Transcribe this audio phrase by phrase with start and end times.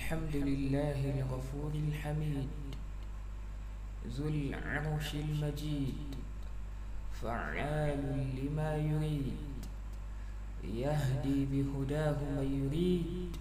[0.00, 2.48] الحمد لله الغفور الحميد
[4.08, 6.08] ذو العرش المجيد
[7.22, 8.02] فعال
[8.38, 9.60] لما يريد
[10.64, 13.36] يهدي بهداه من يريد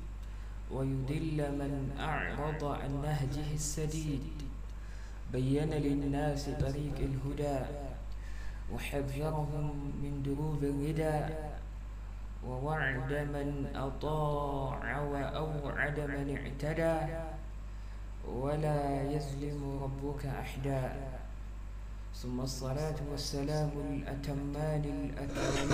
[0.71, 4.37] ويدل من أعرض عن نهجه السديد
[5.33, 7.59] بين للناس طريق الهدى
[8.73, 9.65] وحذرهم
[10.03, 11.48] من دروب الردى.
[12.47, 16.97] ووعد من أطاع وأوعد من اعتدى
[18.27, 21.09] ولا يظلم ربك أحدا.
[22.15, 25.69] ثم الصلاة والسلام الأتمان الأكرمان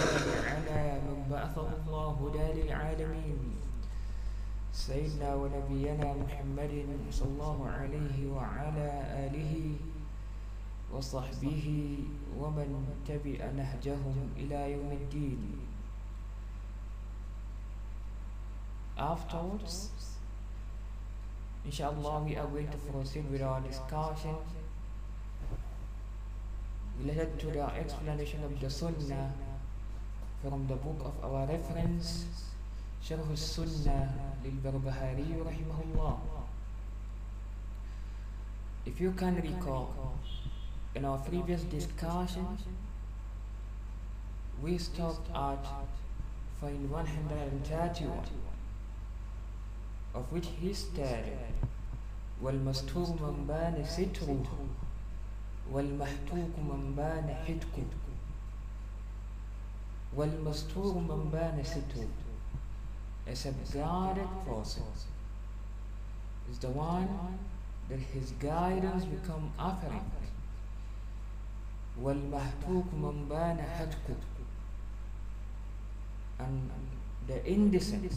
[0.45, 3.39] على من بعثه الله هدى للعالمين
[4.73, 8.89] سيدنا ونبينا محمد صلى الله عليه وعلى
[9.25, 9.75] آله
[10.93, 11.97] وصحبه
[12.37, 12.69] ومن
[13.07, 15.54] تبع نهجهم إلى يوم الدين.
[18.97, 19.89] Afterwards,
[21.65, 24.35] inshallah, we are going to proceed with our discussion
[27.01, 29.33] related to the explanation of the Sunnah
[30.41, 32.25] from the book of our reference,
[33.03, 36.17] Sharh al-Sunnah lil-Barbahari rahimahullah.
[38.85, 40.17] If you can recall,
[40.95, 42.57] in our previous discussion,
[44.61, 45.65] we stopped at
[46.61, 48.44] point 131
[50.14, 51.54] of which he stated
[52.42, 54.44] والمستور من بان ستره
[55.72, 57.86] والمحتوك من بان حتكه
[60.16, 62.08] والمستور من بان ستره
[63.26, 64.82] is a guided person
[66.50, 67.38] is the one
[67.88, 70.12] that his guidance become apparent
[72.02, 74.16] والمحتوك من بان حتكه
[76.40, 76.70] and
[77.28, 78.12] the indecent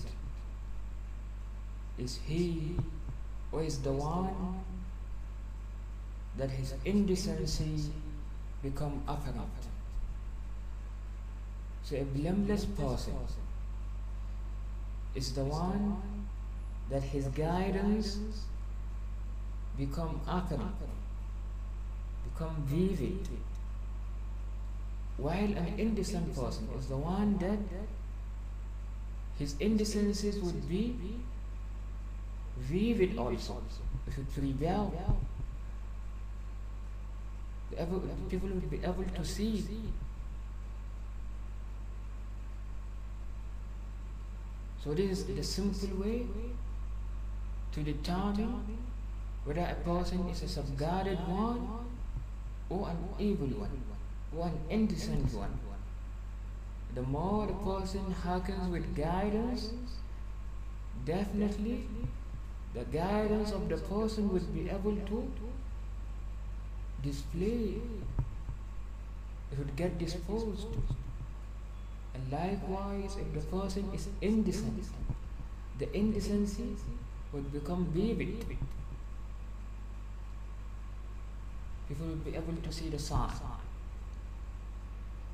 [1.98, 2.76] is he
[3.52, 4.62] or is the one
[6.36, 7.90] that his indecency
[8.62, 9.48] become apparent.
[11.82, 13.14] So a blameless person
[15.14, 15.96] is the one
[16.90, 18.18] that his guidance
[19.76, 20.74] become apparent,
[22.32, 23.26] become vivid.
[25.16, 27.58] While an indecent person is the one that
[29.38, 30.94] his indecencies would be
[32.60, 33.60] vivid also.
[34.06, 34.92] If it rebel,
[38.28, 39.64] people will be able to see.
[44.82, 46.26] So this is the simple way
[47.72, 48.78] to determine
[49.44, 51.68] whether a person is a subguarded one
[52.70, 53.82] or an evil one
[54.36, 55.58] or an indecent one.
[56.94, 59.70] The more the person hearkens with guidance,
[61.04, 61.86] definitely
[62.78, 65.32] the guidance of the person will be able to
[67.02, 67.80] display
[69.50, 70.66] it would get disposed.
[72.14, 74.84] And likewise if the person is indecent
[75.78, 76.76] the indecency
[77.32, 78.46] would become vivid.
[81.88, 83.30] People will be able to see the sign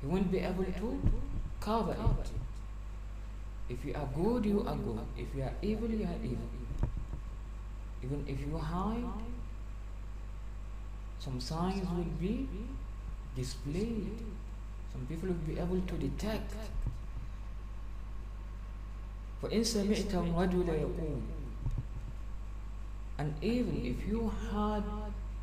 [0.01, 0.99] you won't be able to
[1.59, 2.29] cover it.
[3.69, 4.99] If you are good you are good.
[5.17, 6.64] If you are evil you are evil
[8.04, 9.04] even if you hide,
[11.18, 12.48] some signs will be
[13.36, 14.18] displayed.
[14.92, 16.54] Some people will be able to detect.
[19.42, 21.20] فإن سمعت الرجل يقول
[23.18, 24.84] and even if you heard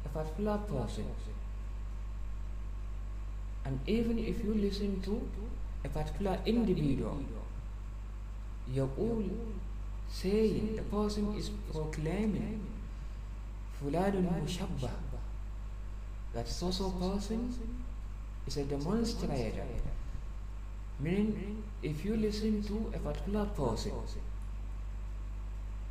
[0.06, 1.06] a particular person
[3.66, 5.22] and even if you listen to
[5.84, 7.18] a particular individual
[8.74, 9.30] يقول
[10.13, 12.61] saying, the person is proclaiming
[13.81, 14.91] Fuladun Mushabbah
[16.35, 17.53] that so so person
[18.47, 19.65] is a demonstrator.
[21.01, 23.93] Meaning, if you listen to a particular person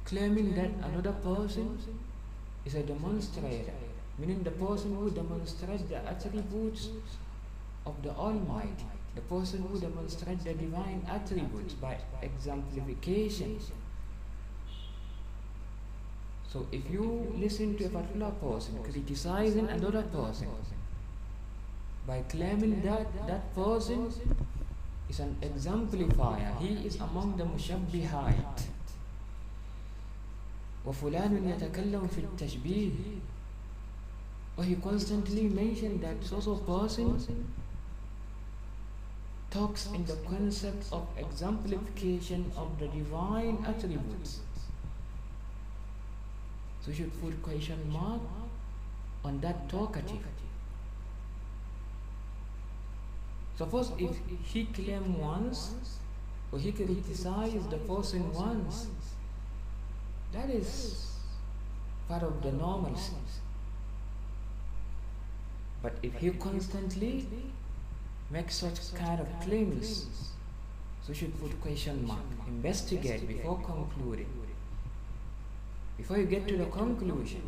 [0.06, 1.78] claiming that another person
[2.66, 3.74] is a demonstrator,
[4.18, 6.90] meaning the person who demonstrates the attributes
[7.86, 8.86] of the Almighty,
[9.16, 13.60] the person who demonstrates the divine attributes by exemplification
[16.53, 20.49] so if you listen to a particular person criticizing another person
[22.07, 24.13] by claiming that that person
[25.09, 28.69] is an exemplifier, he is among the mushabbihite.
[30.87, 32.91] وفلان يتكلم في التشبيه
[34.57, 37.19] or he constantly mentioned that so so person
[39.51, 44.41] talks in the concept of exemplification of the divine attributes
[46.82, 48.22] so you should put question mark
[49.24, 50.26] on that talkative.
[53.58, 55.74] Suppose if he claim once
[56.52, 58.88] or he criticize the person once,
[60.34, 61.12] that is
[62.08, 63.14] part of the normalcy.
[65.84, 67.28] But if he constantly
[68.32, 70.08] makes such kind of claims,
[71.04, 74.41] so you should put question mark, investigate before concluding.
[75.97, 77.43] Before you get to the conclusion,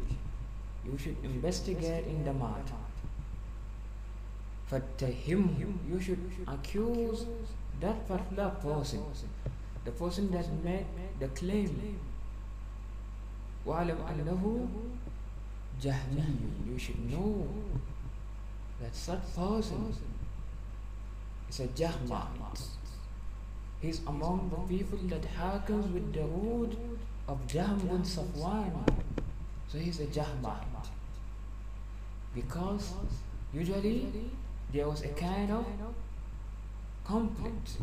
[0.84, 2.80] you should investigate in the matter.
[4.70, 7.24] But to him, you should accuse
[7.80, 9.02] that particular person,
[9.84, 10.86] the person that made
[11.18, 11.98] the claim.
[13.66, 14.68] وَعَلَمْ أَنَّهُ
[15.82, 17.46] جَهْمِيٌّ You should know
[18.80, 19.94] that such person
[21.48, 22.60] is a Jahmite.
[23.80, 26.76] He's among the people that hearkens with the root
[27.27, 28.71] of Jahm Safwan.
[29.67, 30.87] So he's a Jahmite.
[32.35, 32.93] Because
[33.53, 34.07] usually
[34.71, 35.65] there was a kind of
[37.05, 37.77] conflict,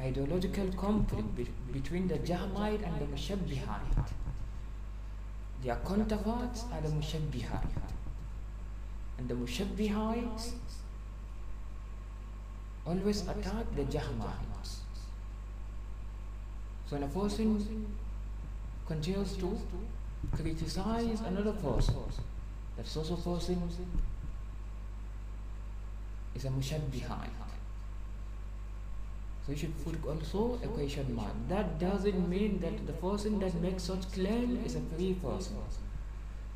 [0.00, 4.08] ideological conflict be between the Jahmite and the Mushabbihite.
[5.62, 7.82] Their counterparts are the Mushabbihite.
[9.18, 10.52] And the Mushabbihites
[12.86, 14.79] always attack the Jahmites.
[16.90, 17.86] So when a person
[18.88, 19.56] continues to
[20.32, 21.94] criticize another person,
[22.76, 23.62] that social person
[26.34, 27.30] is a Mushabbihite.
[29.46, 31.32] So you should put also a question mark.
[31.48, 35.58] That doesn't mean that the person that makes such claim is a free person.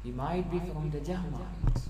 [0.02, 1.88] He might be from the Jahmites.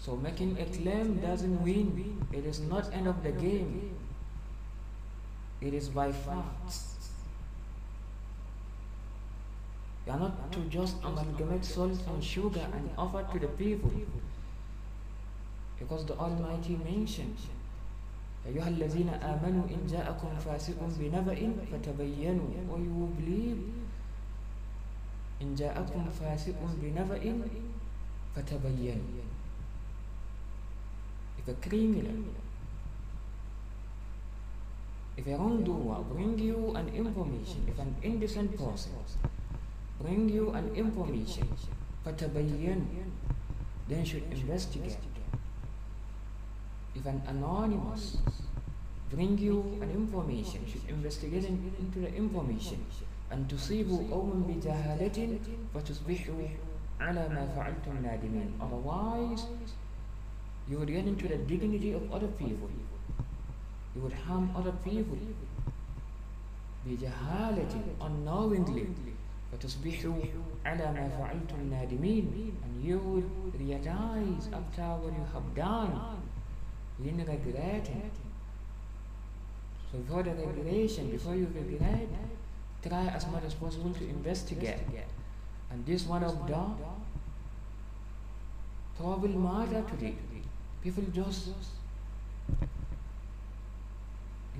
[0.00, 2.26] So making a claim doesn't win.
[2.32, 3.94] It is not end of the game.
[5.61, 6.95] It is by facts.
[10.05, 13.91] You are not to just amalgamate salt and sugar and offer to the people.
[15.79, 17.37] Because the Almighty mentioned,
[18.45, 21.39] أيها الذين آمنوا إن جاءكم فاسق بنبأ
[21.71, 23.57] فتبينوا or you believe
[25.41, 27.41] إن جاءكم فاسق بنبأ
[28.35, 29.23] فتبينوا
[31.39, 32.23] if a criminal
[35.19, 38.91] if a wrongdoer bring you an information if an indecent person
[40.01, 41.47] bring you an information
[42.05, 42.85] فتبين
[43.89, 44.97] then should investigate
[46.95, 48.17] if an anonymous
[49.11, 52.79] bring you an information should investigate into the information
[53.33, 55.39] أن تصيبوا قوما بجهالة
[55.73, 56.47] فتصبحوا
[56.99, 59.41] على ما فعلتم نادمين otherwise
[60.69, 62.69] you would get into the dignity of other people
[63.95, 65.17] you would harm other people
[66.85, 68.87] بجهالة unknowingly
[69.51, 70.23] فتصبحوا
[70.65, 76.15] على ما فعلتم نادمين and you will realize after what you have done
[77.03, 78.11] in regretting.
[79.91, 82.07] So before the regulation, before you regret,
[82.87, 84.79] try as much as possible to investigate.
[85.71, 86.63] And this one of the
[88.97, 90.15] trouble matter today.
[90.83, 91.49] People just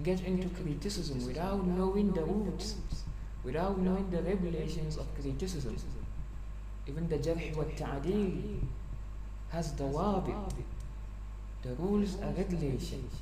[0.02, 2.74] get into criticism without knowing the roots,
[3.44, 5.76] without knowing the regulations of criticism.
[6.86, 8.60] Even the jarh wa ta'adil
[9.50, 10.52] has the wabit,
[11.62, 13.12] the rules and regulations.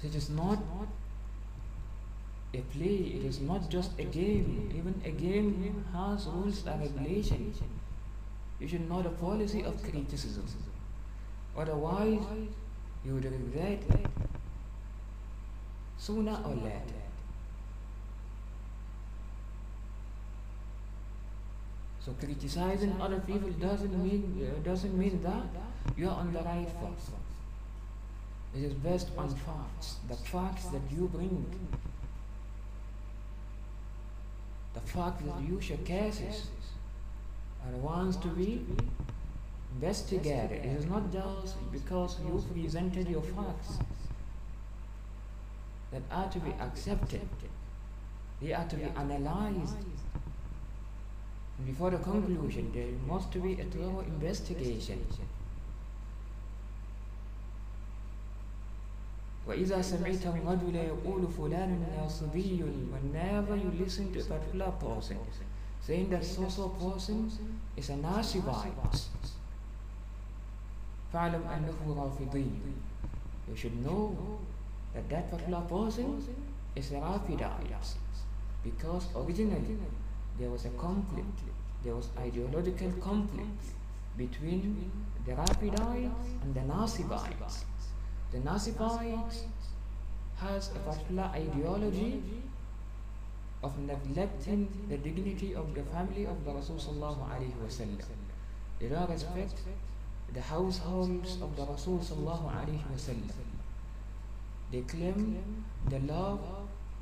[0.00, 0.58] So it is not
[2.52, 4.70] a play, it is not just a game.
[4.76, 7.60] Even a game has rules and regulations.
[8.60, 10.46] You should know the policy of criticism.
[11.56, 12.22] Otherwise,
[13.04, 14.06] you would regret it
[15.98, 17.02] sooner or later.
[22.04, 26.68] So criticizing other people doesn't mean uh, doesn't mean that you are on the right
[26.80, 27.10] path.
[28.54, 31.46] It is based on facts, the facts that you bring,
[34.74, 36.46] the facts that you share cases
[37.64, 38.64] are the ones to be
[39.74, 40.64] investigate it.
[40.64, 43.78] It is not just because you presented your facts
[45.92, 47.28] that are to be accepted.
[48.40, 49.76] They are to be analyzed.
[51.58, 55.04] And before the conclusion, there must be a thorough investigation.
[59.46, 65.18] وإذا سمعت الرجل يقول فلان ناصبي whenever you listen to a particular person
[65.82, 67.30] saying that so-so person
[67.76, 68.72] is a Nasibite
[71.13, 72.49] فاعلم أنه رافضي
[73.49, 74.13] you should know
[74.93, 76.23] that that particular person
[76.75, 77.73] is a Rafidite
[78.63, 79.77] Because originally
[80.37, 81.39] there was a conflict,
[81.83, 83.63] there was ideological conflict
[84.17, 84.91] between
[85.25, 86.11] the Rafidites
[86.43, 87.63] and the Nasibites.
[88.31, 89.43] The Nasibites
[90.37, 92.21] has a particular ideology
[93.63, 97.99] of neglecting the dignity of the family of the Rasul sallallahu alaihi wasallam.
[98.79, 99.59] They don't respect
[100.34, 103.30] the households of the Rasul sallallahu alaihi wasallam.
[104.72, 106.40] They claim the love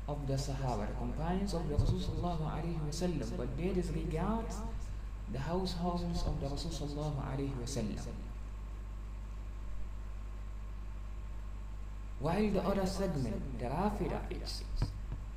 [0.07, 4.45] of the Sahaba, the companions of the Rasul sallallahu alaihi wasallam, but they disregard
[5.31, 7.97] the households of the Rasul sallallahu alaihi wasallam.
[12.19, 14.61] While the other segment, the Rafidites,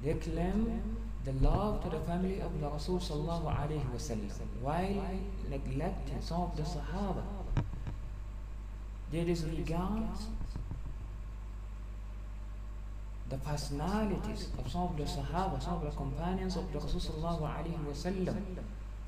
[0.02, 0.82] they claim
[1.24, 6.56] the love to the family of the Rasul sallallahu alaihi wasallam, while neglecting some of
[6.56, 7.22] the Sahaba.
[9.12, 10.02] They disregard
[13.28, 17.42] the personalities of some of the Sahaba, some of the companions of the Rasul sallallahu
[17.42, 18.36] alaihi wasallam.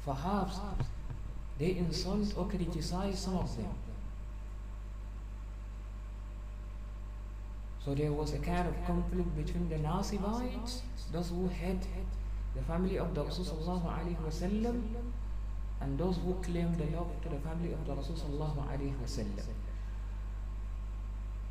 [0.05, 0.61] Perhaps
[1.59, 3.75] they insult or criticize some of them.
[7.85, 10.81] So there was a kind of conflict between the Nasibites,
[11.13, 11.87] those who hate
[12.55, 13.83] the family of the Rasul
[15.81, 18.17] and those who claim the love to the family of the Rasul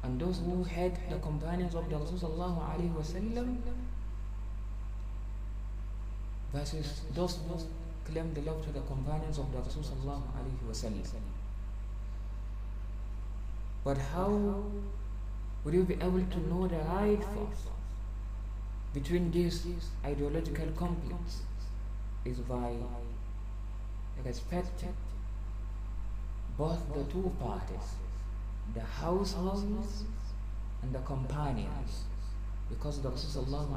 [0.08, 3.58] and those who hate the companions of the Rasul
[6.54, 7.58] versus those who
[8.10, 9.84] claim the love to the companions of the Rasul
[13.84, 14.64] But how
[15.64, 17.68] would you be able to know the right force
[18.94, 19.66] between these
[20.06, 21.42] ideological conflicts
[22.24, 22.72] is by
[24.24, 24.96] respecting
[26.58, 27.96] both the two parties,
[28.74, 30.04] the households
[30.82, 32.04] and the companions,
[32.70, 33.68] because the Rasulullah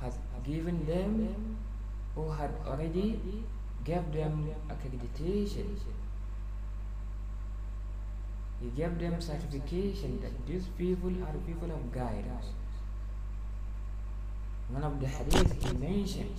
[0.00, 1.56] has given them
[2.16, 3.20] or had already
[3.84, 5.76] gave them accreditation
[8.60, 12.46] he gave them certification that these people are people of guidance.
[14.68, 16.36] One of the hadith he mentioned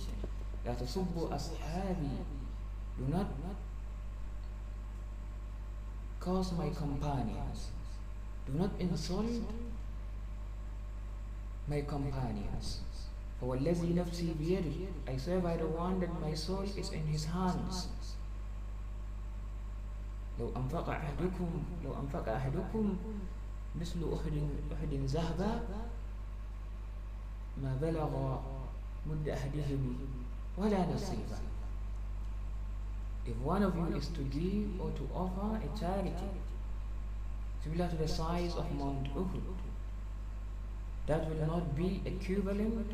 [0.64, 2.22] that Subbu Ashabi
[2.96, 3.26] do not
[6.24, 7.74] cause my companions,
[8.46, 9.42] do not insult
[11.68, 12.80] my companions.
[13.42, 17.88] فوالذي نفسي بيده I swear by the one that my soul is in his hands
[20.40, 21.50] لو أنفق أحدكم
[21.84, 22.96] لو أنفق أحدكم
[23.80, 25.60] مثل أحد أحد ذهبا
[27.62, 28.38] ما بلغ
[29.10, 29.96] مد أحدهم
[30.58, 31.51] ولا نصيبا
[33.25, 36.31] If one of you is to give or to offer a charity
[37.63, 39.43] similar to the size of Mount Uhud,
[41.07, 42.91] that will not be equivalent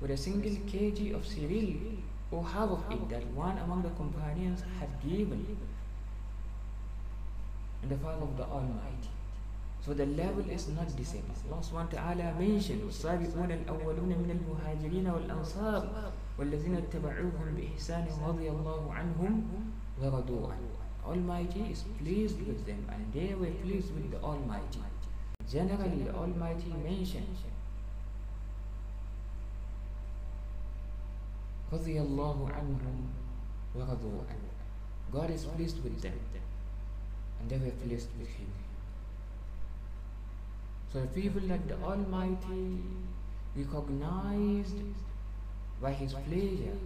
[0.00, 1.78] with a single kg of cereal
[2.30, 5.56] or half of it that one among the companions had given
[7.82, 9.10] in the power of the Almighty.
[9.84, 11.24] So the level is not the same.
[11.50, 15.88] Allah subhanahu wa ta'ala mentioned والسابقون الأولون من المهاجرين والأنصار
[16.39, 19.33] والذين اتبعوهم بإحسان رضي الله عنهم
[20.01, 20.71] ورضوا عنه.
[21.05, 24.81] Almighty is pleased with them and they were pleased with the Almighty.
[25.49, 27.39] Generally, the Almighty mentions
[31.71, 32.97] رضي الله عنهم
[33.75, 34.49] ورضوا عنه.
[35.13, 36.19] God is pleased with them
[37.39, 38.51] and they were pleased with him.
[40.91, 42.81] So the people that the Almighty
[43.55, 44.75] recognized
[45.81, 46.77] by his pleasure,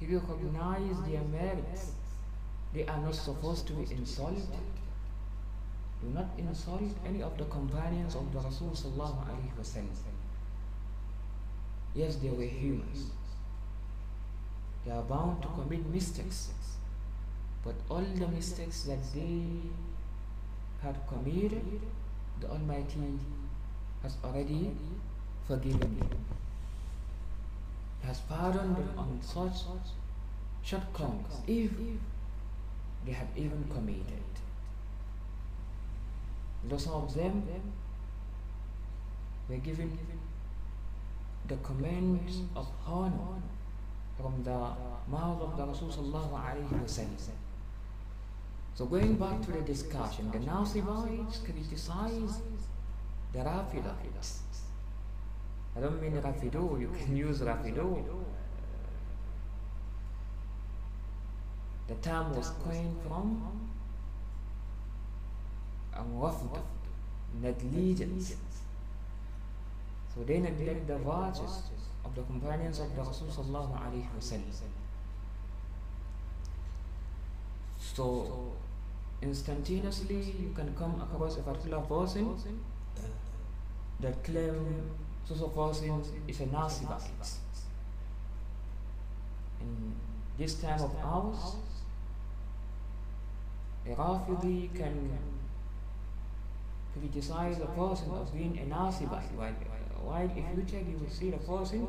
[0.00, 1.92] he recognized their merits.
[2.72, 4.64] They are not supposed to be insulted.
[6.02, 10.14] Do not insult any of the companions of the Rasul sallallahu alaihi wasallam.
[11.94, 13.10] Yes, they were humans.
[14.84, 16.50] They are bound to commit mistakes.
[17.64, 19.42] But all the mistakes that they
[20.82, 21.80] had committed,
[22.40, 23.18] the Almighty
[24.02, 24.72] has already
[25.46, 26.10] forgiven them.
[28.06, 29.64] Has pardoned on such
[30.62, 31.70] shortcomings, if
[33.06, 34.22] they have even committed.
[36.68, 37.42] Though some of them
[39.48, 39.98] were given
[41.48, 43.42] the commands of honor
[44.18, 44.58] from the
[45.10, 45.90] mouth of the Rasul.
[48.74, 52.40] So going back to the discussion, the Nasibites criticize
[53.32, 54.43] the Rafidites.
[55.76, 58.04] I don't mean Rafido, you can use Rafido.
[61.88, 63.70] The term was coined from
[65.94, 66.58] Rafd,
[67.42, 68.36] negligence.
[70.14, 71.62] So they neglect the virtues
[72.04, 74.70] of the companions of the Rasul sallallahu alayhi wasallam.
[77.78, 78.52] So
[79.20, 82.38] instantaneously you can come across a particular person
[84.00, 84.90] that claim
[85.26, 87.08] so so person is a Nasibite.
[89.60, 89.94] In
[90.38, 91.56] this time of ours,
[93.86, 95.18] a Rafidi can
[96.92, 99.54] criticize a person of being a Nasibite, while,
[100.02, 101.88] while if you check, you will see the person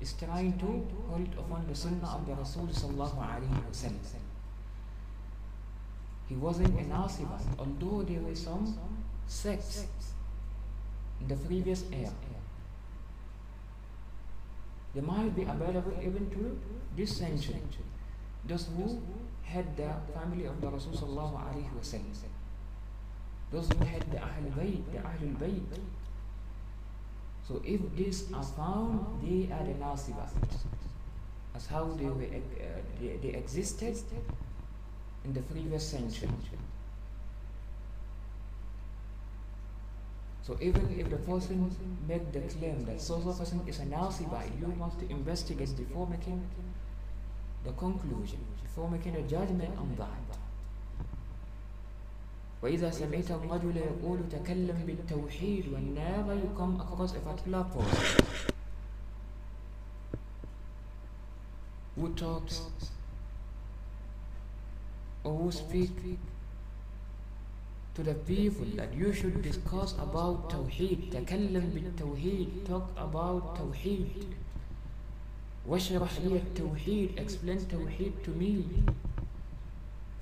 [0.00, 3.98] is trying to hold upon the Sunnah of the Rasul sallallahu alaihi wasallam.
[6.28, 8.78] He wasn't a Nasibite, although there were some
[9.26, 9.86] sects
[11.20, 12.12] in the previous era.
[14.98, 16.58] They might be available even to
[16.96, 17.62] this century.
[18.48, 19.00] Those who
[19.44, 21.38] had the family of the Rasul sallallahu.
[23.52, 25.78] Those who had the Ahl Bayt, the Ahlul Bayt.
[27.46, 30.30] So if these are found, they are the Nasibat.
[31.54, 34.02] As how they were, uh, they, they existed
[35.24, 36.28] in the previous century.
[40.47, 41.71] So even if the person
[42.07, 46.41] make the claim that so so person is a Nasibite, you must investigate before making
[47.63, 50.37] the conclusion, before making a judgment on that.
[52.63, 58.25] وإذا سمعت الرجل يقول تكلم بالتوحيد whenever you come across a particular person
[61.95, 62.61] who talks
[65.25, 65.91] or who speak
[67.98, 74.24] to the people that you should discuss about Tawheed تكلم بالتوحيد talk about Tawheed
[75.68, 78.62] واشرح لي التوحيد explain Tawheed to me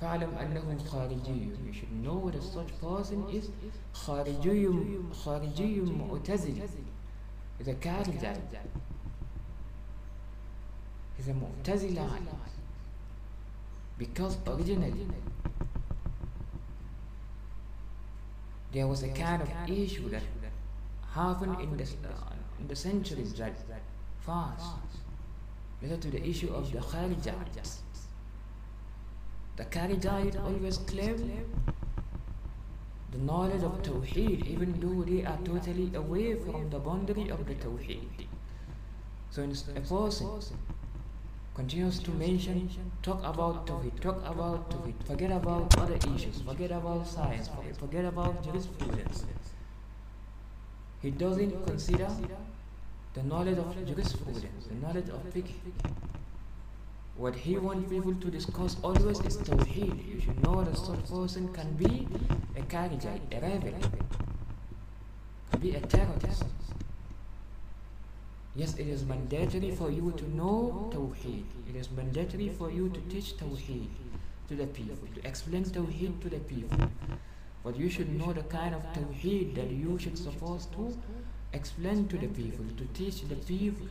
[0.00, 3.50] فاعلم أنه خارجي you should know that such person is
[3.92, 4.68] خارجي
[5.12, 6.68] خارجي معتزلي
[7.80, 8.32] كارجي
[11.18, 12.08] is a معتزلة
[13.98, 15.06] because originally
[18.76, 20.22] there was a kind of issue that
[21.14, 23.54] happened in the, uh, in the centuries that
[24.20, 24.66] fast
[25.80, 27.78] related to the issue of the Kharijites
[29.56, 31.16] the Kharijite always claim
[33.12, 37.54] the knowledge of Tawheed even though they are totally away from the boundary of the
[37.54, 38.26] Tawheed.
[39.30, 39.42] So
[39.74, 40.28] a person
[41.56, 42.68] continues to mention,
[43.02, 48.44] talk about Tawheed, talk about Tawheed, forget about other issues, forget about science, forget about
[48.44, 49.24] jurisprudence.
[51.00, 52.08] He doesn't consider
[53.14, 55.54] the knowledge of jurisprudence, the knowledge of fiqh,
[57.16, 60.06] what he wants people to discuss always is Tawheed.
[60.06, 62.06] You should know that such person can be
[62.54, 63.80] a Kharijite, a rebel,
[65.50, 66.44] can be a terrorist.
[68.56, 71.44] Yes, it is mandatory for you to know Tawheed.
[71.68, 73.88] It is mandatory for you to teach Tawheed
[74.48, 76.88] to the people, to explain Tawheed to the people.
[77.62, 80.96] But you should know the kind of Tawheed that you should supposed to
[81.52, 83.86] explain to the people, to teach the people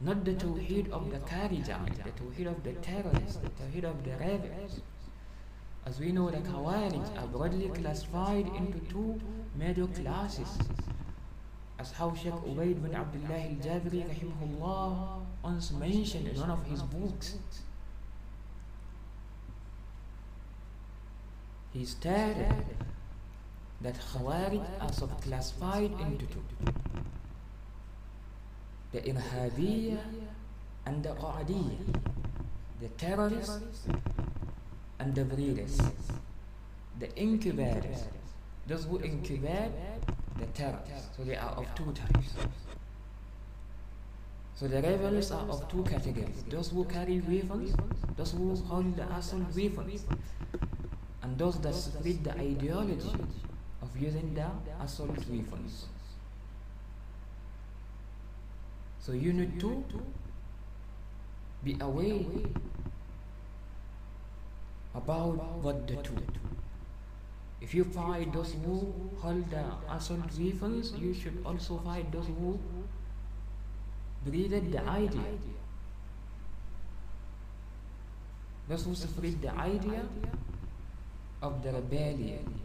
[0.00, 4.12] not the Tawheed of the Kharijite, the Tawheed of the terrorists, the Tawheed of the
[4.12, 4.80] rebels.
[5.84, 9.20] As we know, the Khawarij are broadly classified into two
[9.56, 10.58] major classes.
[11.78, 17.36] As how Sheikh Ubaid bin Abdullah al-Jabiri rahimahullah once mentioned in one of his books.
[21.72, 22.64] He stated
[23.80, 26.42] that Khawarij are subclassified into two.
[28.92, 29.98] the Irhabiyya
[30.86, 31.78] and the Qa'adiyya,
[32.80, 33.86] the terrorists
[34.98, 35.78] and the breeders,
[36.98, 38.04] the incubators,
[38.66, 39.72] those who incubate
[40.38, 41.16] the terrorists.
[41.16, 42.34] So they are of two types.
[44.54, 47.74] So the rebels are of two categories those who carry weapons,
[48.16, 50.04] those who hold the assault weapons,
[51.22, 53.12] and those that spread the ideology
[53.82, 54.46] of using the
[54.82, 55.86] assault weapons.
[59.00, 59.84] So you need to
[61.64, 62.18] be aware
[64.94, 66.16] about what the two.
[67.60, 72.58] If you fight those who hold the assault weapons, you should also fight those who
[74.24, 75.24] breathed the idea.
[78.68, 80.04] Those who spread the idea
[81.42, 82.60] of the rebellion.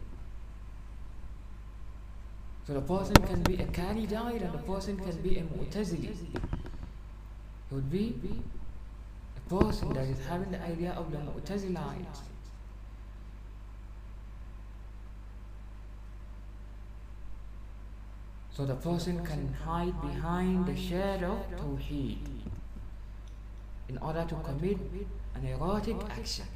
[2.66, 6.16] So the person can be a Kharijite and the person can be a Mu'tazili.
[6.16, 8.14] He would be
[9.36, 12.20] a person that is having the idea of the Mu'tazilites.
[18.56, 22.18] So the person can hide behind the shade of Tawheed
[23.88, 24.78] in order to commit
[25.34, 26.46] an erotic action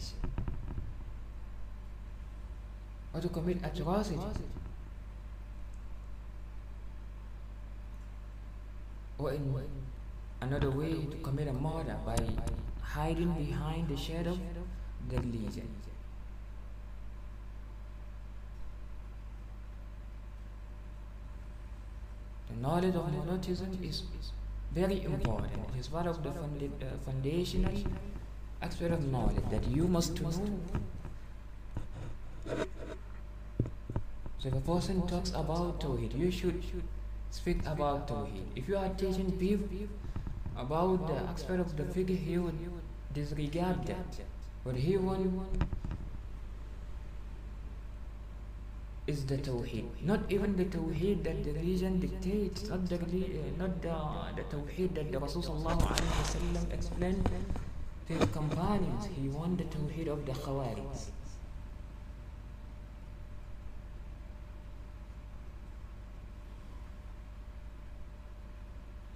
[3.12, 4.20] or to commit atrocity
[9.18, 9.52] or in
[10.40, 12.16] another way to commit a murder by
[12.80, 14.40] hiding behind the shadow of
[15.10, 15.68] the religion.
[22.50, 24.02] The knowledge of monotheism is
[24.72, 25.52] very important.
[25.74, 27.82] It is one of the founda- uh, foundational
[28.62, 30.30] aspect of knowledge that you must know.
[34.38, 36.62] So if a person talks about Tawheed, you should
[37.30, 38.46] speak about Tawheed.
[38.56, 39.88] If you are teaching people
[40.56, 42.58] about the aspect of the fiqh, he would
[43.14, 44.20] disregard that.
[44.62, 45.62] What he want
[49.08, 49.86] is the Tawheed.
[50.04, 53.96] Not even the Tawheed that the religion dictates, not the, uh, not the,
[54.36, 55.42] the Tawheed that the Rasul
[56.70, 57.30] explained
[58.06, 59.06] to his companions.
[59.06, 61.06] He want the Tawheed of the Khawarij.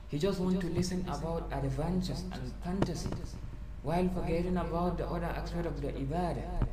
[0.08, 3.34] He just want to listen about adventures and fantasies
[3.82, 6.66] while forgetting about the other aspect of the ibadah.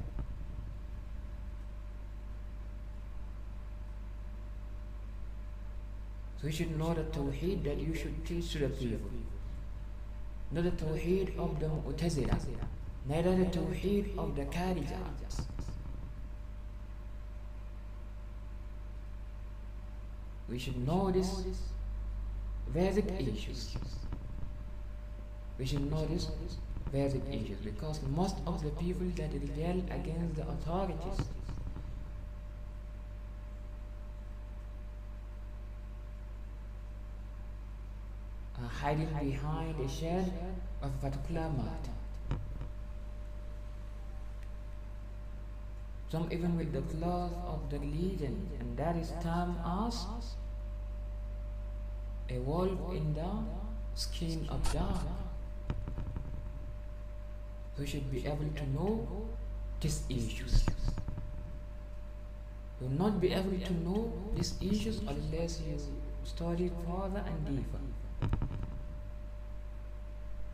[6.40, 9.10] So you should know the tawheed that you should teach to the people.
[10.52, 12.40] Not the tawheed of the Mu'tazila,
[13.08, 15.46] neither the tawheed of the Kharijah.
[20.50, 21.44] We should know these
[22.74, 23.76] basic issues.
[25.60, 26.28] We should know these
[26.92, 31.20] basic issues because most of the people that rebel against the authorities
[38.62, 40.32] are hiding behind a shade
[40.82, 41.96] of a particular matter.
[46.10, 50.06] Some even with the cloth of the religion, and that is termed as
[52.30, 53.30] a wolf in the
[53.96, 55.06] skin of dog.
[57.78, 59.08] We should be able to know
[59.82, 60.66] these issues.
[62.82, 65.78] You will not be able to know these issues unless you
[66.24, 67.89] study further and deeper.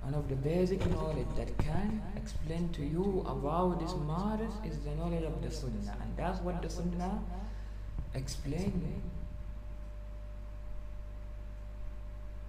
[0.06, 4.94] One of the basic knowledge that can explain to you about this matters is the
[4.94, 5.98] knowledge of the Sunnah.
[6.00, 7.20] And that's what the Sunnah
[8.14, 9.02] explained.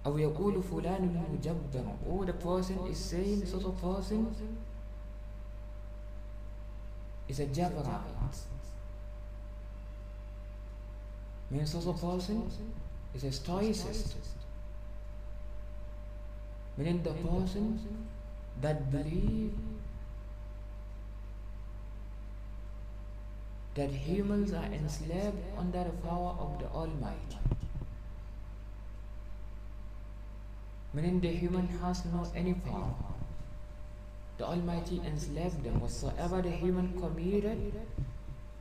[0.05, 4.33] أو يقول فلان مجبر or oh, the person is saying sort of person
[7.27, 8.37] is a Jabarite
[11.51, 12.49] means sort of person
[13.13, 14.15] is a stoicist
[16.77, 17.79] meaning the person
[18.61, 19.53] that believe
[23.75, 27.37] that humans are enslaved under the power of the Almighty
[30.97, 32.95] meaning the human has no any power.
[34.39, 35.79] The Almighty enslaved them.
[35.79, 37.73] Whatsoever the human committed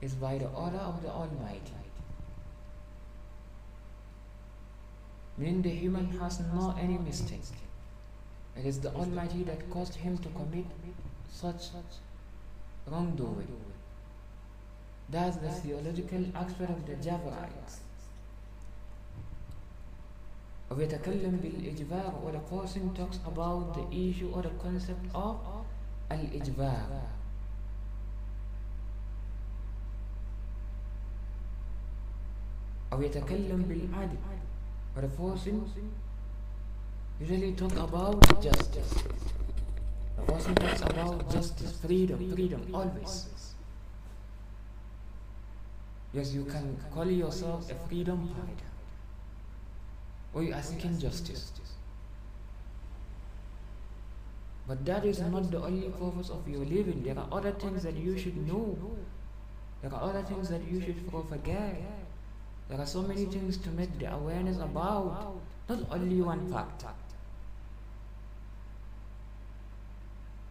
[0.02, 1.80] is by the order of the Almighty.
[5.38, 7.65] Meaning the human has no any mistake.
[8.58, 10.64] It is the Almighty that caused him to commit
[11.30, 11.64] such
[12.86, 13.48] wrongdoing.
[15.10, 17.80] That's the theological aspect of the Jabarites.
[20.70, 25.36] ويتكلم بالإجبار or the person talks about the issue or the concept of
[26.10, 27.02] الإجبار
[32.92, 34.16] أو يتكلم بالعدل
[34.96, 35.70] or the person
[37.20, 38.94] usually talk about justice
[40.16, 43.54] the person talks about justice freedom freedom always
[46.12, 48.72] yes you can call yourself a freedom fighter
[50.36, 51.50] or you are seeking justice.
[54.68, 57.02] But that is not the only purpose of your living.
[57.02, 58.76] There are other things that you should know.
[59.80, 61.84] There are other things that you should propagate.
[62.68, 66.84] There are so many things to make the awareness about, not only one fact.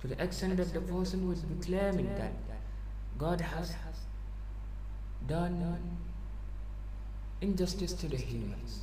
[0.00, 2.32] To the extent that the person would be claiming that
[3.18, 3.74] God has
[5.28, 5.78] done
[7.40, 8.80] injustice to the humans.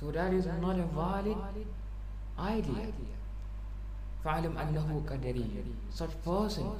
[0.00, 1.36] So that is not a valid
[2.38, 2.92] idea.
[4.24, 6.70] فاعلم أنه قدري Such person,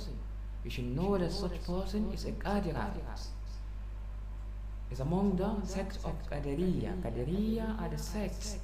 [0.65, 3.03] you should know that such person is a qadirite.
[4.93, 7.01] is among the sects of Qadariya.
[7.03, 8.59] Qadariya are the sects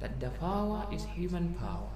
[0.00, 1.90] that the power is human power.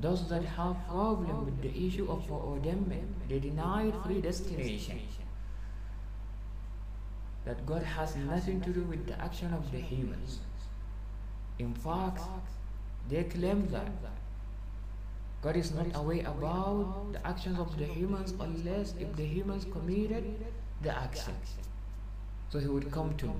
[0.00, 5.00] Those that have problem with the issue of foreordainment, they denied predestination.
[7.44, 10.40] That God has nothing to do with the action of the humans.
[11.58, 12.22] In fact,
[13.08, 13.88] they claim that
[15.42, 20.24] God is not aware about the actions of the humans unless if the humans committed
[20.82, 21.34] the action.
[22.48, 23.30] So he would come to.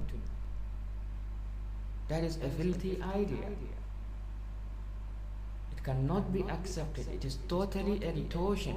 [2.07, 3.47] That is a filthy idea.
[5.71, 7.07] It cannot be accepted.
[7.07, 8.75] It is totally a distortion.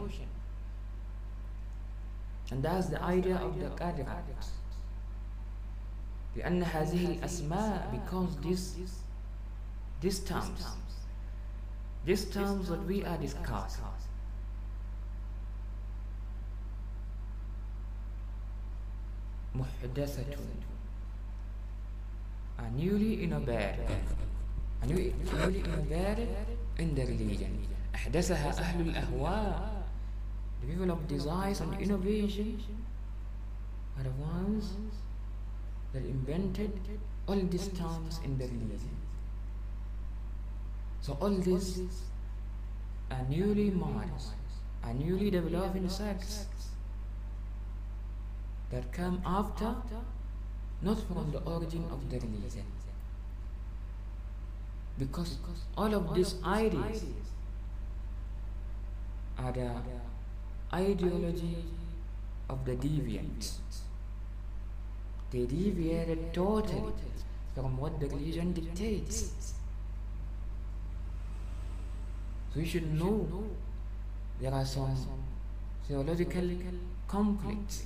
[2.50, 4.24] And that's the idea of the Qadrat.
[6.36, 8.76] لأن هذه الأسماء because this
[10.00, 10.64] these terms
[12.06, 13.84] these terms that we are discussing
[19.54, 20.36] محدثة
[22.58, 23.90] are newly innovated
[24.82, 25.14] are newly
[25.60, 26.28] innovated
[26.78, 29.82] in the religion أحدثها أهل الأهواء
[30.60, 32.62] the people of desires and innovation
[33.98, 34.72] are the ones
[35.92, 36.72] that invented
[37.26, 38.96] all these terms in the religion
[41.02, 41.82] so all these
[43.10, 44.32] are newly models,
[44.84, 46.46] are newly developing sects
[48.70, 49.74] that come after,
[50.81, 52.65] not from the origin of the religion.
[54.99, 55.37] Because
[55.77, 57.03] all of these ideas
[59.37, 59.71] are the
[60.73, 61.57] ideology
[62.49, 63.57] of the deviants.
[65.31, 66.93] They deviated totally
[67.53, 69.53] from what the religion dictates.
[72.53, 73.27] So we should know
[74.39, 74.95] there are some
[75.87, 76.49] theological
[77.07, 77.85] conflicts,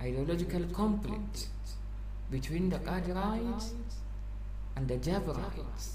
[0.00, 1.48] ideological conflicts
[2.32, 3.72] between the Qadirites
[4.74, 5.90] and the Jabarites,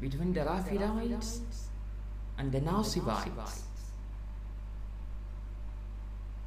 [0.00, 1.38] between the Rafidites
[2.36, 3.60] and the Nasibites,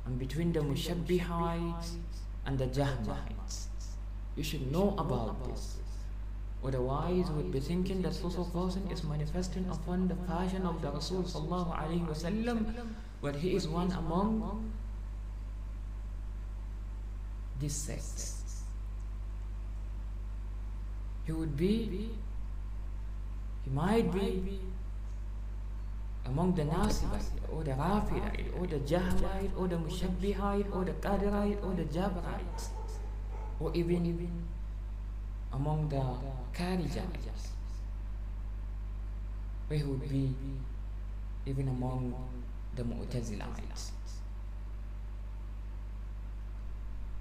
[0.06, 1.96] and between the Mushabbihites
[2.46, 3.68] and the Jahmites.
[4.36, 5.78] You should know about this.
[6.63, 10.92] Otherwise, we would be thinking that so person is manifesting upon the fashion of the
[10.92, 12.88] Rasul sallallahu
[13.22, 14.72] but he is one among
[17.60, 18.36] these sects.
[21.26, 22.10] He would be,
[23.63, 24.60] he might be
[26.26, 31.63] among the Nasibite, or the Rafidite, or the Jahmite, or the Mushabbihite, or the Qadirite,
[31.63, 32.69] or the Jabarites,
[33.60, 34.30] or even
[35.54, 36.02] among the
[36.58, 37.50] Kharijites,
[39.69, 40.34] we would be
[41.45, 42.13] even among
[42.76, 43.91] the Mu'tazilites.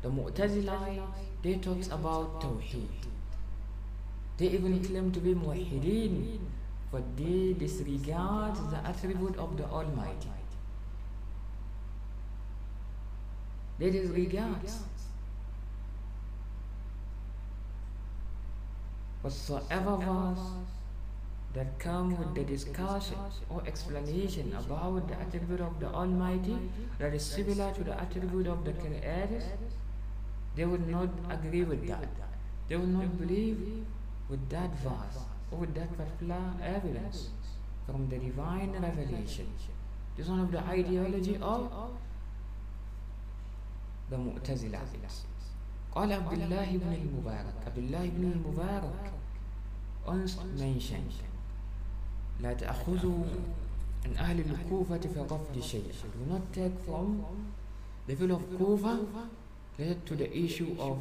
[0.02, 1.02] The Mu'tazilites,
[1.42, 2.88] they talk about Tawheed.
[4.36, 6.38] They even claim to be Muwahideen,
[6.92, 10.30] but they disregard the attribute of the Almighty.
[13.78, 14.70] They disregard
[19.22, 20.46] whatsoever verse
[21.54, 23.16] that come with the discussion
[23.48, 26.56] or explanation about the attribute of the Almighty
[26.98, 29.42] that is similar to the attribute of the Creator,
[30.57, 32.07] they would not agree with that.
[32.67, 33.85] They would not believe
[34.29, 35.19] with that verse
[35.51, 37.29] or with that particular evidence
[37.85, 39.47] from the divine revelation.
[40.15, 41.69] This is one of the ideology of
[44.09, 44.79] the Mu'tazilah.
[45.95, 49.11] قال عبد الله بن المبارك عبد الله بن المبارك
[50.07, 51.13] once mentioned
[52.41, 53.23] لا تأخذوا
[54.05, 57.23] عن أهل الكوفة في رفض شيء do not take from
[58.07, 58.99] the people of Kufa
[59.77, 60.97] related to the issue of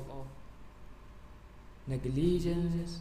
[1.87, 3.01] negligence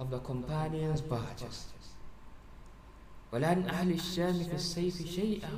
[0.00, 1.66] of the companions' barges
[3.32, 5.50] ولا عن أهل الشام في السيف شيئا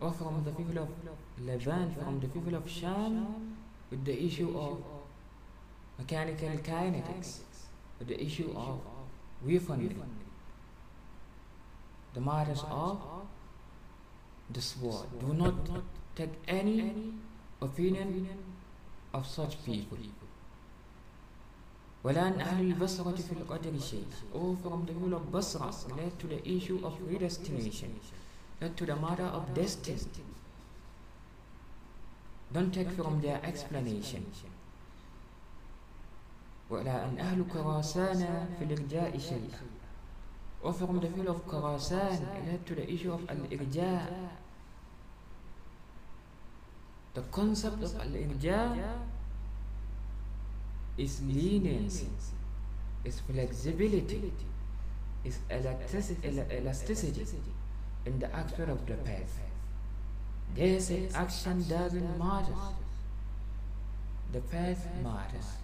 [0.00, 0.88] or from the people of
[1.40, 3.56] Levant, from the people of Sham,
[3.90, 4.82] with the issue of
[5.98, 7.38] mechanical kinetics,
[7.98, 8.80] with the issue of
[9.44, 9.96] weaponry,
[12.12, 13.00] the matters of
[14.50, 15.06] the sword.
[15.20, 15.54] Do not
[16.14, 16.92] take any
[17.61, 18.27] opinion
[19.13, 19.97] of such people.
[22.03, 26.27] ولا عن أهل البصرة في القدر شيء or from the people of Basra related to
[26.27, 27.99] the issue of predestination
[28.61, 29.99] led to the matter of destiny.
[32.53, 34.23] Don't take from their explanation.
[36.69, 39.59] ولا أن أهل كراسانا في الإرجاء شيئا
[40.61, 44.07] or from the field of it led to the issue of al-irja.
[47.13, 48.77] The concept of al-irja
[50.97, 52.07] is leniency,
[53.03, 54.31] is flexibility,
[55.23, 57.25] is elasticity
[58.05, 59.39] in the action of the path.
[60.55, 62.53] They say action doesn't matter.
[64.31, 65.57] The path matters.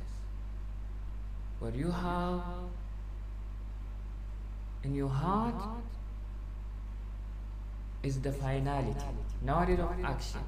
[1.59, 2.41] What you have
[4.83, 5.55] in your heart
[8.03, 9.05] is the finality,
[9.41, 10.41] not of action.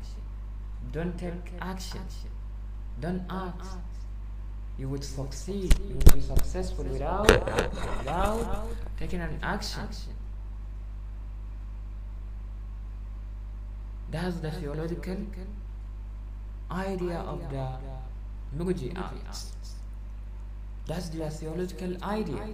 [0.92, 2.02] Don't take action.
[3.00, 3.66] Don't act.
[4.78, 5.74] You would succeed.
[5.88, 8.68] You would be successful without without
[9.00, 9.88] taking an action.
[14.10, 15.18] That's the theological
[16.72, 17.68] idea of the
[18.58, 19.12] Murji'ah.
[20.88, 22.48] That's their theological idea.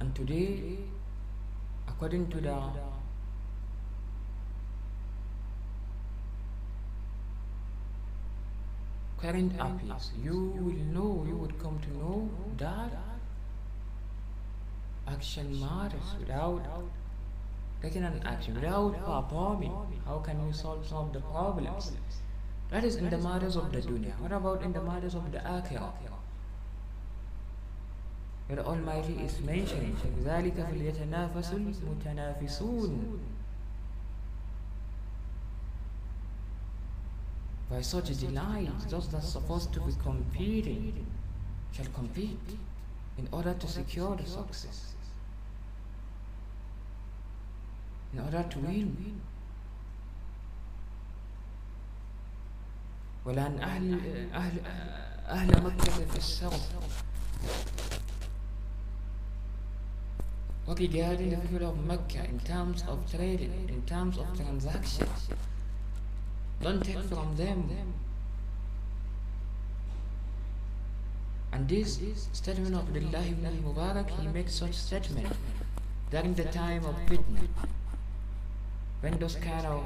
[0.00, 0.78] And today,
[1.86, 2.60] according to the
[9.17, 12.91] current affairs, you will know, you would come to know that
[15.07, 16.61] action matters without
[17.81, 19.73] taking an action, without performing.
[20.05, 21.91] How can you solve some of the problems?
[22.69, 24.17] That is in the matters of the dunya.
[24.19, 25.91] What about in the matters of the akhirah?
[28.49, 33.19] The Almighty is mentioning ذلك فليتنافس المتنافسون
[37.69, 41.05] By such delight, those that are supposed to be competing
[41.71, 42.57] shall compete
[43.17, 44.93] in order to secure the success,
[48.13, 49.21] in order to win.
[53.25, 54.59] ولأن أهل أهل
[55.27, 56.69] أهل مكة في السرف
[60.67, 65.29] regarding the people of Mecca in terms of trading, in terms of transactions.
[66.60, 67.70] Don't take from them.
[71.52, 71.98] And this
[72.32, 75.28] statement of Abdullah ibn al-Mubarak, he makes such statement
[76.10, 77.48] during the time of fitna,
[79.00, 79.82] when those kind of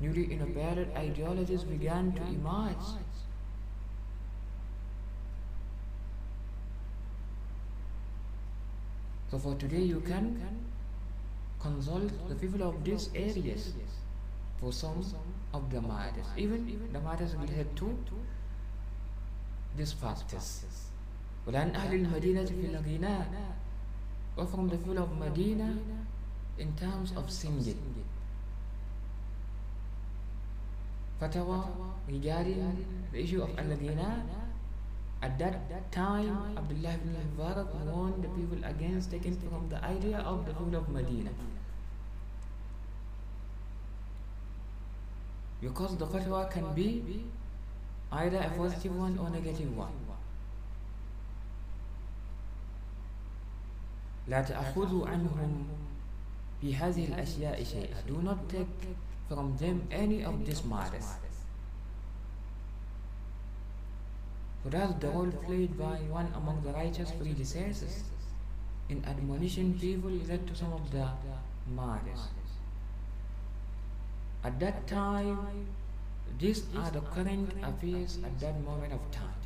[0.00, 2.76] newly innovated ideologies began to emerge.
[9.30, 10.40] So for today you can
[11.60, 13.72] consult the people of these areas
[14.63, 15.03] for some
[15.53, 16.25] of the matters.
[16.37, 17.95] Even the matters related to
[19.77, 20.63] these factors.
[21.47, 23.27] ولأن أهل المدينة في الغناء
[24.37, 25.77] or from the people of Medina
[26.57, 27.79] in terms of singing.
[31.19, 31.65] Fatwa
[32.07, 34.23] regarding the issue of al-ghina
[35.21, 40.45] at that time, Abdullah ibn Mubarak warned the people against taking from the idea of
[40.45, 41.29] the people of Medina.
[45.63, 47.03] Because the fatwa can be
[48.11, 49.91] either a positive one or negative one.
[54.29, 55.65] لا تأخذوا عنهم
[56.63, 58.07] بهذه الأشياء شيئا.
[58.07, 58.67] Do not take
[59.27, 61.05] from them any of these matters.
[64.63, 68.03] So that's the role played by one among the righteous predecessors
[68.89, 71.07] in admonishing people led to some of the
[71.75, 72.27] matters.
[74.44, 75.66] At that time,
[76.38, 79.40] these are the current affairs at that moment of time,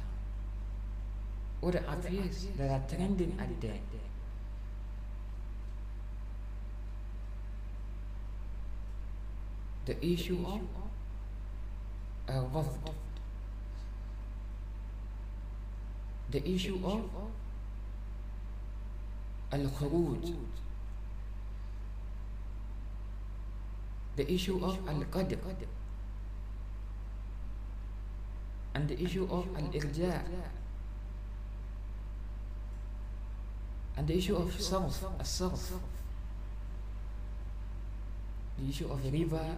[1.62, 3.80] or the affairs that are trending at that.
[9.86, 10.60] The issue of
[12.28, 12.92] uh, a Rafd
[16.30, 17.08] the issue of
[19.50, 20.34] al-khuruj
[24.18, 25.38] the issue of al-qadr.
[28.74, 30.22] And the issue of al-irja.
[33.96, 35.78] And the issue of sarf al-sarf
[38.58, 39.54] the issue of riba.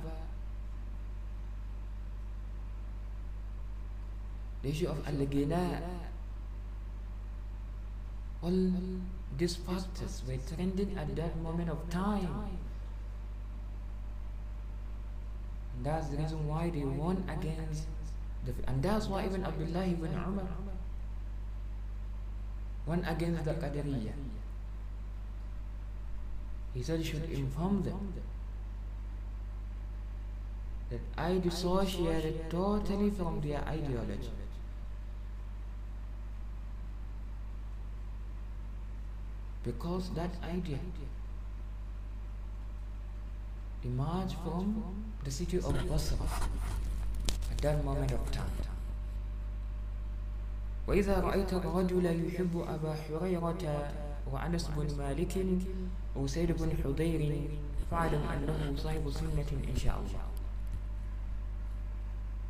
[4.62, 5.80] The issue of al-ghina.
[8.42, 8.72] All
[9.38, 12.28] these factors were trending at that moment of time.
[12.28, 12.58] And
[15.82, 17.86] that's the reason why they won against
[18.44, 20.48] the and that's why even Abdullah ibn Umar
[22.86, 24.12] won against the Qadariyah.
[26.74, 28.12] He said he should inform them
[30.90, 34.30] that I dissociated totally from their ideology.
[39.64, 40.78] because that idea
[43.83, 44.83] emerged from
[45.23, 46.17] the city of Basra
[47.51, 48.49] at that moment of time.
[50.87, 53.91] وإذا رأيت الرجل يحب أبا حريرة
[54.31, 55.33] وأنس بن مالك
[56.15, 57.49] وسيد بن حضير
[57.91, 60.25] فاعلم أنه صاحب سنة إن شاء الله.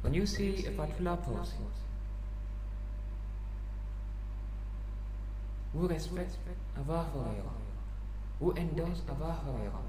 [0.04, 1.66] When you see a particular person
[5.74, 6.38] who respects
[6.78, 7.58] Abu Hurairah,
[8.40, 9.82] who endorses Abu Hurairah,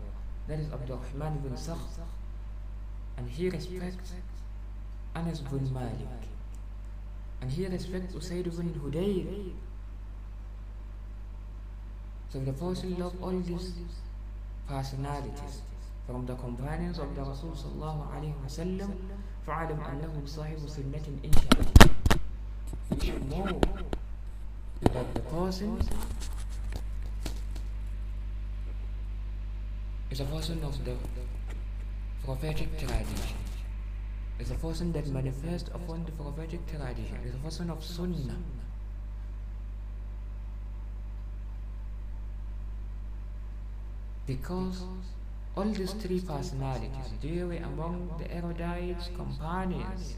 [0.47, 0.99] that is Abdullah
[1.35, 2.05] ibn Sakhr,
[3.17, 4.13] and he respects
[5.15, 6.23] Anas ibn Malik,
[7.41, 9.51] and he respects Usaid ibn Hudayr.
[12.29, 13.73] So the person loved all these
[14.67, 15.61] personalities
[16.07, 18.93] from the companions of the Rasul sallallahu alayhi wa sallam
[19.47, 21.89] فَعَلَمْ أَنَّهُمْ صَاحِبُ سِنَّةٍ إِنْشَاءَ
[22.91, 23.59] We should know
[24.81, 25.81] that the person
[30.11, 30.93] is a person of the
[32.25, 33.37] prophetic tradition.
[34.39, 37.17] Is a person that manifests upon the prophetic tradition.
[37.25, 38.37] Is a person of sunnah.
[44.27, 44.83] Because
[45.55, 50.15] all these three personalities, they were among the erudites, companions,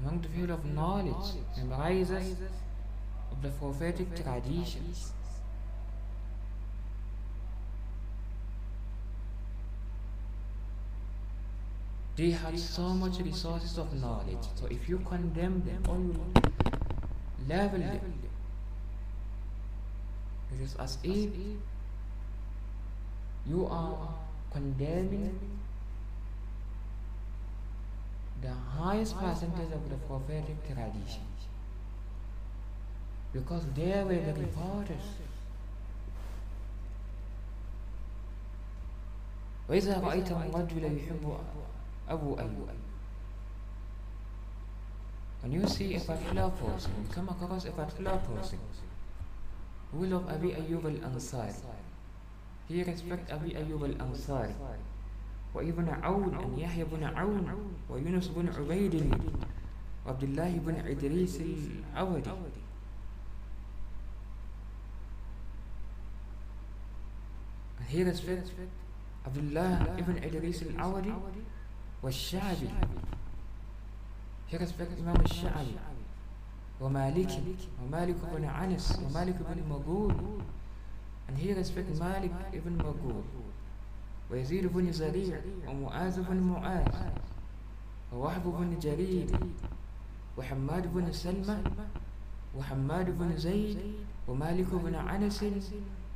[0.00, 2.36] among the field of knowledge, memorizers
[3.30, 5.12] of the prophetic traditions.
[12.15, 14.45] They had so much resources of knowledge.
[14.55, 16.15] So if you condemn them or you
[17.47, 18.13] level them,
[20.53, 21.29] it is as if
[23.45, 24.13] you are
[24.51, 25.39] condemning
[28.41, 31.21] the highest percentage of the prophetic tradition
[33.33, 35.07] because they were the reporters
[39.69, 41.37] وإذا رأيت الرجل يحب
[42.12, 42.68] أبو أيوب
[45.42, 48.58] when you see a particular person you come across a particular person
[49.92, 51.54] who love Abi Ayyub al-Ansari
[52.68, 54.54] he respect Abi Ayyub al-Ansari
[55.54, 58.94] وابن عون أن يحيى بن عون ويونس بن عبيد
[60.06, 62.30] وعبد الله بن إدريس العودي
[67.78, 68.48] and he respect
[69.36, 71.12] الله ابن إدريس العودي
[72.02, 72.68] والشعبي.
[74.50, 75.76] He respect إمام الشعبي
[76.80, 77.40] ومالك.
[77.84, 80.14] ومالك بن عنس ومالك بن مقول
[81.28, 83.24] and he respect مالك ابن مقول
[84.30, 85.40] ويزيد بن زريع.
[85.68, 86.94] ومعاذ بن معاذ.
[88.12, 89.26] ووهب بن جرير.
[90.38, 91.62] وحماد بن سلمة.
[92.58, 93.78] وحماد بن زيد.
[94.28, 95.44] ومالك بن عنس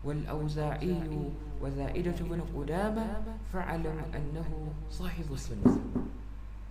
[0.05, 1.31] والأوزاعي.
[1.62, 3.22] وزائدة بن قدامة
[3.54, 5.80] فاعلم أنه صاحب السنة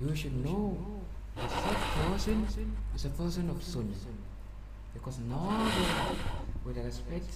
[0.01, 0.77] You should know
[1.37, 2.47] that such person
[2.95, 4.01] is a person of sunnah
[4.95, 5.85] because nobody
[6.65, 7.31] with respect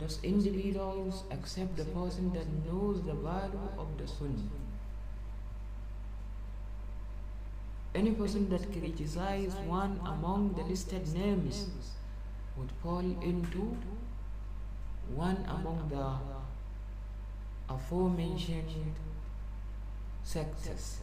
[0.00, 4.48] Those individuals accept the person that knows the value of the Sunnah.
[7.94, 11.66] Any person that criticizes one among the listed names
[12.56, 13.76] would fall into
[15.14, 16.33] one among the
[17.68, 18.94] aforementioned
[20.22, 21.00] sects.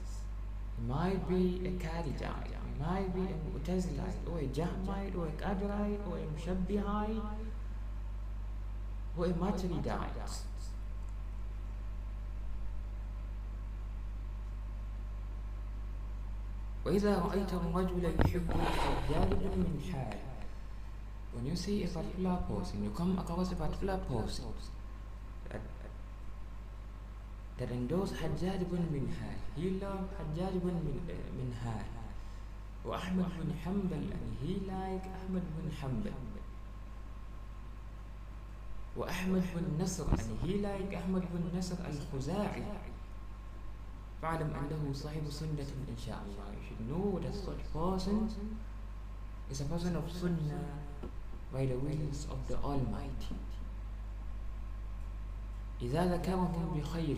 [0.77, 5.31] He might be a Kharijite, he might be a Mu'tazilite, or a Jahmite, or a
[5.31, 7.21] Qadirite, or a Mushabbihite,
[9.17, 10.43] or a Maturidite.
[16.87, 20.17] وإذا رأيت الرجل يحب الحجاج من حال
[21.33, 24.80] When you see a particular person, you come across a particular person that,
[27.58, 30.76] ترندوس حجاج بن منهاج هيلام حجاج بن
[31.38, 31.86] منهاج.
[32.84, 36.12] وأحمد بن حنبل يعني هي لايك أحمد بن حنبل.
[38.96, 42.62] وأحمد بن نصر يعني هي لايك أحمد بن نصر الخزاعي.
[44.22, 46.46] فاعلم أنه صاحب سنة إن شاء الله.
[46.54, 48.28] You should know that such person
[49.50, 50.68] is a person of sunnah
[51.52, 53.36] by the wills of the almighty.
[55.81, 57.17] إذا ذكرهم بخير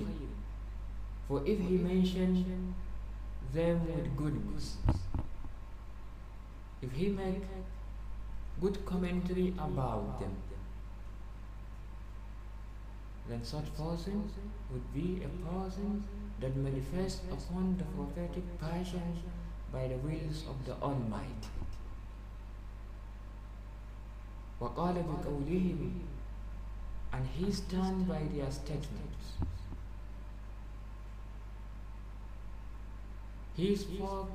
[1.27, 2.73] for if he mentioned
[3.53, 4.77] them with goodness
[6.81, 7.43] if he make
[8.61, 10.35] good commentary about them
[13.29, 14.29] then such person
[14.71, 16.03] would be a person
[16.39, 19.21] that manifests upon the prophetic passion
[19.71, 21.49] by the wills of the Almighty.
[24.61, 25.91] وقال بقولهم
[27.14, 29.26] and he stand by their statements.
[33.56, 34.30] He spoke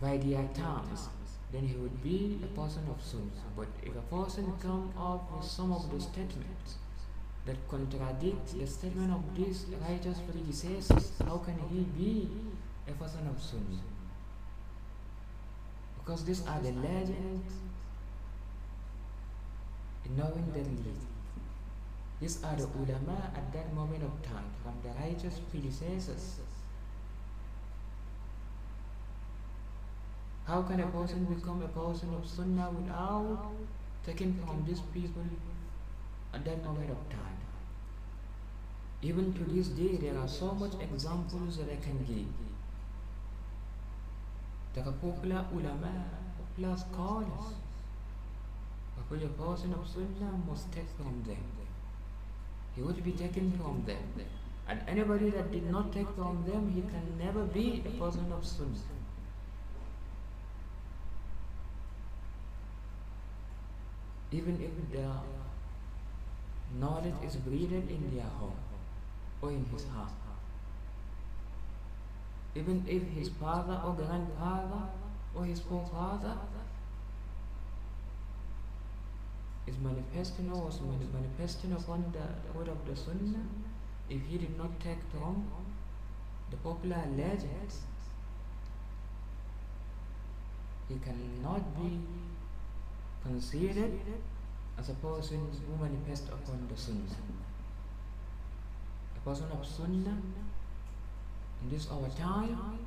[0.00, 1.08] by their terms,
[1.52, 3.48] then he would be a person of Sunnah.
[3.56, 6.76] But if a person come up with some of the statements
[7.46, 12.28] that contradict the statement of these righteous predecessors, how can he be
[12.86, 13.82] a person of Sunnah?
[15.98, 17.54] Because these are the legends
[20.16, 21.06] knowing the religion.
[22.20, 26.40] These are the ulama at that moment of time from the righteous predecessors.
[30.46, 33.52] How can a person become a person of sunnah without
[34.04, 35.22] taking from these people
[36.32, 37.38] at that moment of time?
[39.02, 42.26] Even to this day, there are so much examples that I can give.
[44.78, 46.04] Are popular ulama,
[46.38, 47.54] popular scholars.
[48.98, 51.36] A person of sunnah must take from them.
[52.74, 54.26] He would be taken from them.
[54.68, 58.44] And anybody that did not take from them, he can never be a person of
[58.44, 58.68] sunnah.
[64.30, 65.08] Even if the
[66.78, 68.52] knowledge is breeded in their home
[69.40, 70.12] or in his heart.
[72.54, 74.82] Even if his father or grandfather
[75.34, 76.36] or his forefather
[79.68, 80.80] is manifesting was
[81.12, 83.44] manifesting upon the word of the Sunnah,
[84.08, 85.46] if he did not take from
[86.50, 87.82] the popular legends,
[90.88, 92.00] he cannot be
[93.22, 93.92] considered
[94.78, 97.20] as a person who manifests upon the Sunnah.
[99.16, 100.22] A person of Sunnah
[101.62, 102.78] in this our time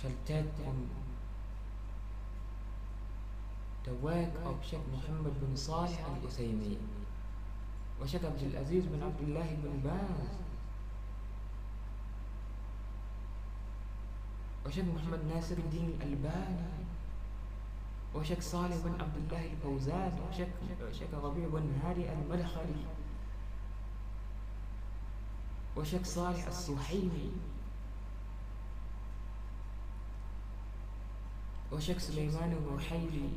[0.00, 0.88] shall take from
[3.88, 6.78] work of Sheikh Muhammad bin Salih al-Uthaymeen
[8.00, 10.28] وشيخ عبد العزيز بن عبد الله بن باز
[14.66, 16.68] وشيخ محمد ناصر الدين الألباني
[18.14, 20.48] وشيخ صالح بن عبد الله الفوزان وشيخ
[20.92, 22.84] شيخ ربيع بن هادي المدخلي
[25.76, 27.32] وشيخ صالح السحيمي
[31.72, 33.28] وشيخ سليمان الرحيلي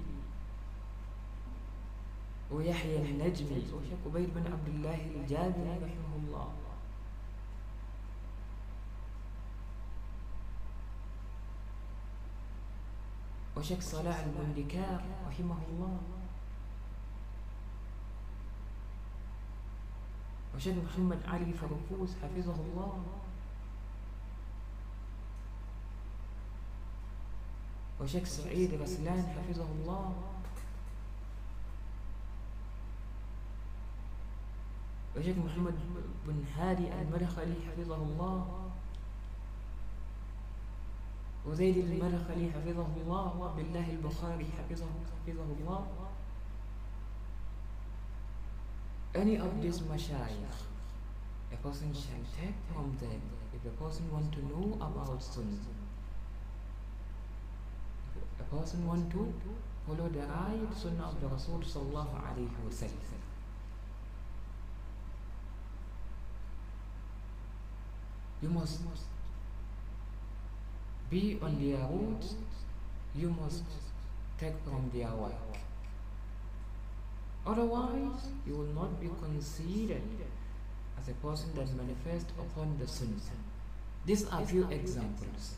[2.54, 6.54] ويحيى النجمي وشيخ عبيد بن عبد الله الجابري رحمه الله.
[13.58, 15.98] وشيخ صلاح المملكار رحمه الله.
[20.56, 23.04] وشيخ محمد علي فرفوس حفظه الله.
[28.02, 30.33] وشيخ سعيد غسلان حفظه الله.
[35.18, 35.74] وشيخ محمد
[36.28, 38.70] بن هادي المدخلي حفظه الله
[41.46, 44.86] وزيد المدخلي حفظه الله وعبد الله البخاري حفظه
[45.28, 45.86] حفظه الله
[49.16, 50.58] any of these mashayikh
[51.54, 53.22] a person shall take from them
[53.54, 55.70] if a person want to know about sunnah
[58.40, 59.32] a person want to
[59.86, 63.23] follow the right sunnah of the Rasul sallallahu alayhi wa sallam
[68.44, 68.80] you must
[71.10, 72.26] be on their route
[73.16, 73.64] you must
[74.40, 75.54] take from their work.
[77.46, 80.02] Otherwise you will not be considered
[81.00, 83.44] as a person that manifests upon the sunnah
[84.06, 85.56] these are few examples.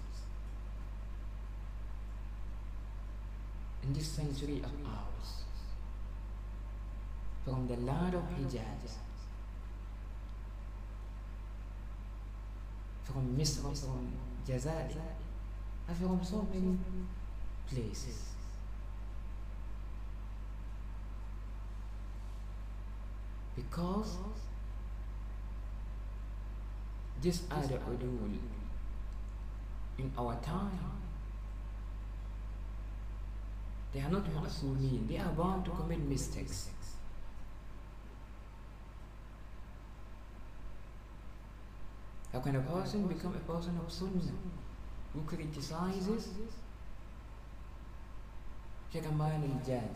[3.84, 5.44] In this century of ours
[7.44, 8.98] from the land of Hijaz
[13.06, 14.12] from Misr, from
[14.47, 14.89] Jazair,
[15.88, 16.78] and from so many
[17.70, 18.24] places.
[23.56, 24.18] Because
[27.22, 28.38] these are the ulul
[29.97, 30.80] in our time.
[33.93, 36.70] They are not masumin, they are bound to commit mistakes.
[42.36, 44.36] How can a person become a person of Sunnah
[45.14, 46.28] who criticizes
[48.92, 49.96] Sheikh Aman al-Jad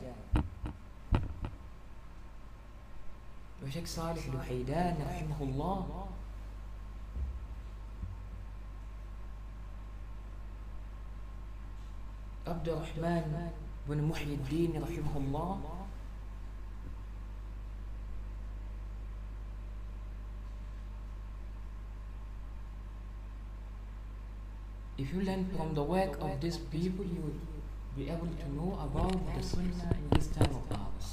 [3.64, 6.08] وشيخ صالح الوحيدان رحمه الله
[12.48, 13.52] عبد الرحمن
[13.88, 15.79] بن محي الدين رحمه الله
[24.99, 27.41] If you learn from the work of these people, you will
[27.97, 31.09] be able to know about the Sunnah in this time of ours.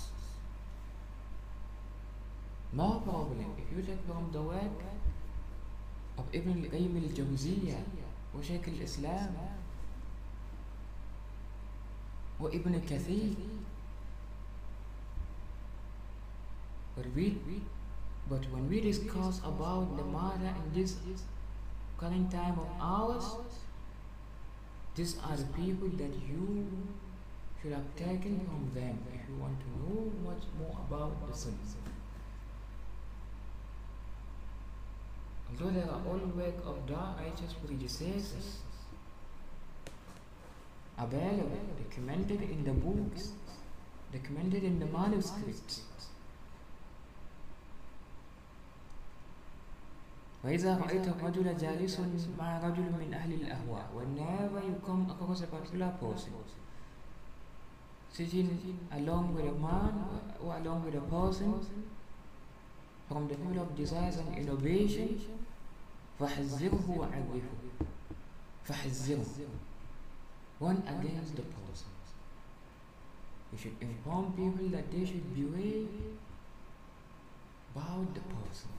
[2.74, 3.54] No problem.
[3.58, 4.80] If you learn from the work
[6.18, 7.84] of Ibn al-Qayyim al-Jawziyah
[8.36, 9.36] وشيخ الإسلام
[12.40, 13.36] وابن كثير
[16.96, 17.38] but we
[18.30, 20.96] but when we discuss about the matter in this
[21.98, 23.36] current time of ours
[24.97, 26.67] these are the people that you
[27.61, 31.57] should have taken from them if you want to know much more about the Sunnah.
[35.51, 38.59] Although there are all work of the righteous predecessors
[40.99, 43.33] available, documented in the books,
[44.13, 45.83] documented in the manuscripts.
[50.47, 52.01] وإذا رأيت الرجل جالس
[52.39, 56.33] مع رجل من أهل الأهواء whenever you come across a particular person
[58.13, 59.93] sitting along with a man
[60.41, 61.53] or along with a person
[63.09, 65.19] from the people of desires and innovation
[66.21, 67.43] فحذره وعرفه
[68.65, 69.27] فحذره
[70.61, 71.91] one against the person
[73.51, 75.91] you should inform people that they should beware
[77.75, 78.76] about the person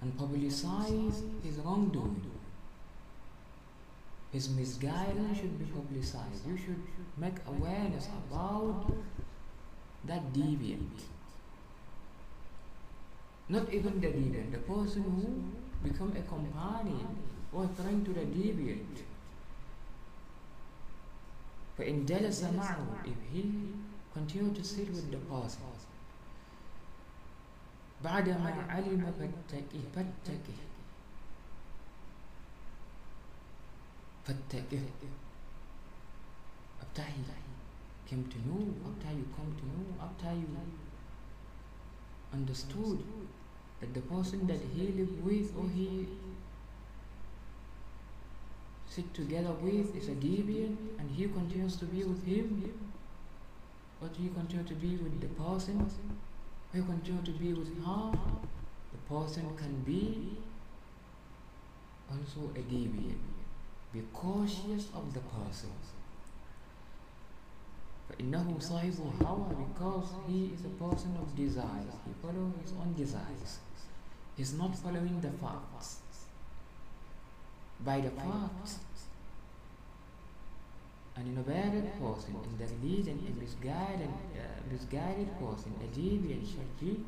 [0.00, 2.30] and publicize his wrongdoing.
[4.32, 6.46] His misguidance should be publicized.
[6.46, 6.82] You should
[7.16, 8.92] make awareness about
[10.04, 11.04] that deviant.
[13.48, 17.16] Not even the deviant, the person who become a companion
[17.52, 19.04] or friend to the deviant.
[21.78, 23.44] فإن جلس معه if he
[24.14, 25.60] continue to sit with the person
[28.04, 30.58] بعدما علم فاتقه فاتقه
[34.24, 34.82] فاتقه
[36.82, 37.22] after he
[38.08, 40.48] came to know after you come to know after you
[42.32, 42.98] understood
[43.80, 46.06] that the person that he lived with or he
[48.88, 52.72] sit together with is a deviant and he continues to be with him
[54.00, 55.90] but he continue to be with the person
[56.74, 58.10] we continue to be with her,
[58.92, 60.36] the person can be
[62.10, 63.18] also a deviant.
[63.92, 65.70] Be cautious of the person.
[68.08, 71.94] فإنه صاحب هوى because he is a person of desires.
[72.06, 73.58] He follows his own desires.
[74.36, 76.00] He's not following the facts.
[77.84, 78.78] By the facts,
[81.16, 87.04] an innovative person in the religion, a misguided, uh, misguided person, a deviant shall be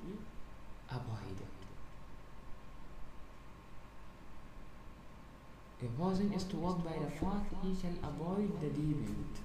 [0.90, 1.52] avoided.
[5.80, 9.36] A person is to walk by the path, he shall avoid the deviant.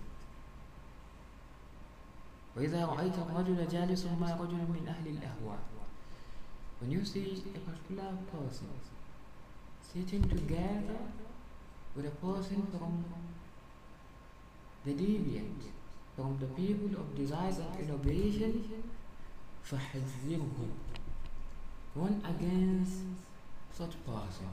[2.57, 5.59] وإذا رأيت الرجل جالس مع رجل من أهل الأهواء
[6.79, 8.67] When you see a particular person
[9.81, 10.99] sitting together
[11.95, 13.05] with a person from
[14.87, 15.61] the deviant
[16.15, 18.63] from the people of desires and innovation
[19.63, 20.67] فحذره
[21.95, 23.01] one against
[23.77, 24.49] such person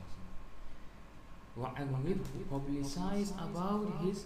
[1.57, 2.17] وعرفه
[2.51, 4.25] publicize about his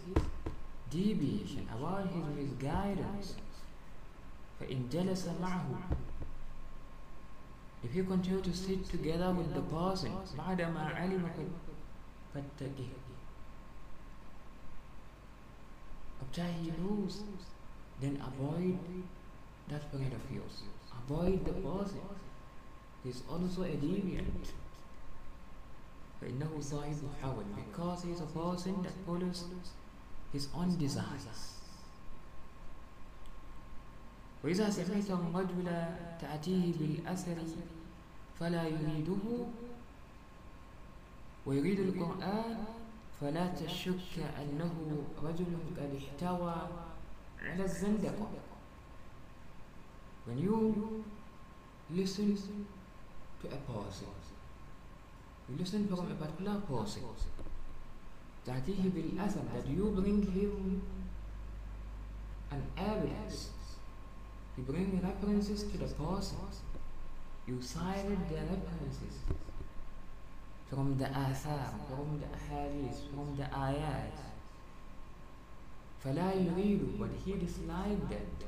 [0.90, 3.34] deviation about his misguidance
[4.60, 5.66] فإن جلس معه
[7.84, 11.30] if you continue to sit together with the person بعدما علم
[12.34, 12.97] فاتقه
[16.28, 17.22] after he knows,
[18.00, 18.78] then avoid
[19.68, 20.62] that friend of yours.
[21.04, 22.00] Avoid the person.
[23.04, 24.52] He's also a deviant.
[26.20, 29.44] فإنه صاحب حول because he's a person that follows
[30.32, 31.60] his own desires.
[34.44, 35.64] وإذا سمعت الرجل
[36.20, 37.36] تأتيه بالأثر
[38.40, 39.46] فلا يريده
[41.46, 42.64] ويريد القرآن
[43.21, 45.45] فلا تشك أنه رجل
[45.77, 46.55] قد احتوى
[47.41, 48.27] على الزندقة
[50.27, 51.03] when you
[51.95, 52.37] listen
[53.41, 54.07] to a person
[55.49, 57.01] you listen from a particular person
[58.45, 60.81] تأتيه بالأثر that you bring him
[62.51, 63.49] an evidence
[64.57, 66.37] you bring references to the person
[67.47, 69.13] you cited the references
[70.68, 74.16] from the athar, from the ahadith, from the ayat.
[76.04, 78.44] فلا يريد but he disliked that.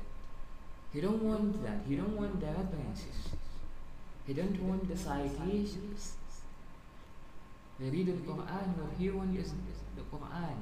[0.93, 1.79] He don't want that.
[1.87, 3.29] He don't want the references.
[4.25, 6.17] He don't want the citations.
[7.79, 9.53] They read the Quran, what he wants is
[9.95, 10.57] the Quran.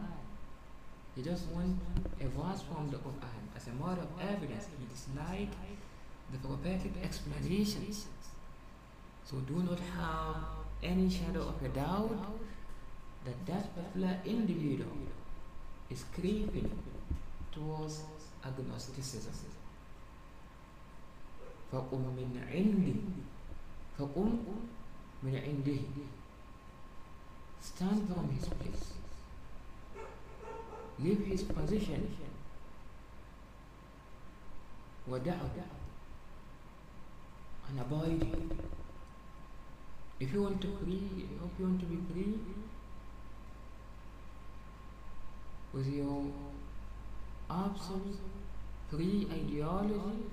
[1.16, 1.80] He just wants
[2.20, 4.68] a verse from the Quran as a matter of evidence.
[4.78, 5.56] He disliked
[6.32, 8.08] the prophetic explanations.
[9.24, 12.12] So do not have any shadow of a doubt
[13.26, 14.98] that that particular individual
[15.90, 16.70] is creeping
[17.52, 18.04] towards
[18.44, 19.56] agnosticism.
[21.72, 22.96] فقم من عندي
[23.98, 24.38] فقم
[25.24, 25.82] من عنده
[27.62, 28.94] stand from his place
[31.00, 32.02] leave his position
[35.10, 35.66] ودعه
[37.70, 38.69] and abide
[40.21, 42.35] if you want to free if you want to be free.
[45.73, 46.25] With your
[47.49, 48.19] absolute
[48.91, 50.25] free ideology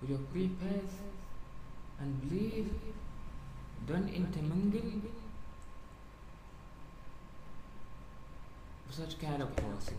[0.00, 0.94] with your free path
[2.00, 2.66] and belief
[3.86, 4.80] don't intermingle
[8.86, 9.96] with such kind of person.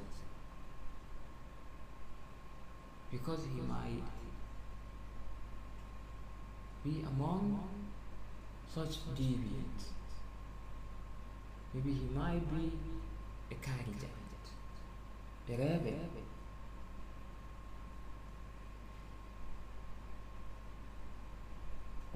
[3.12, 4.03] Because he might
[6.84, 7.59] be among
[8.75, 9.85] such deviants.
[11.75, 12.73] Maybe he might be
[13.51, 14.47] a candidate,
[15.49, 16.09] a rebel.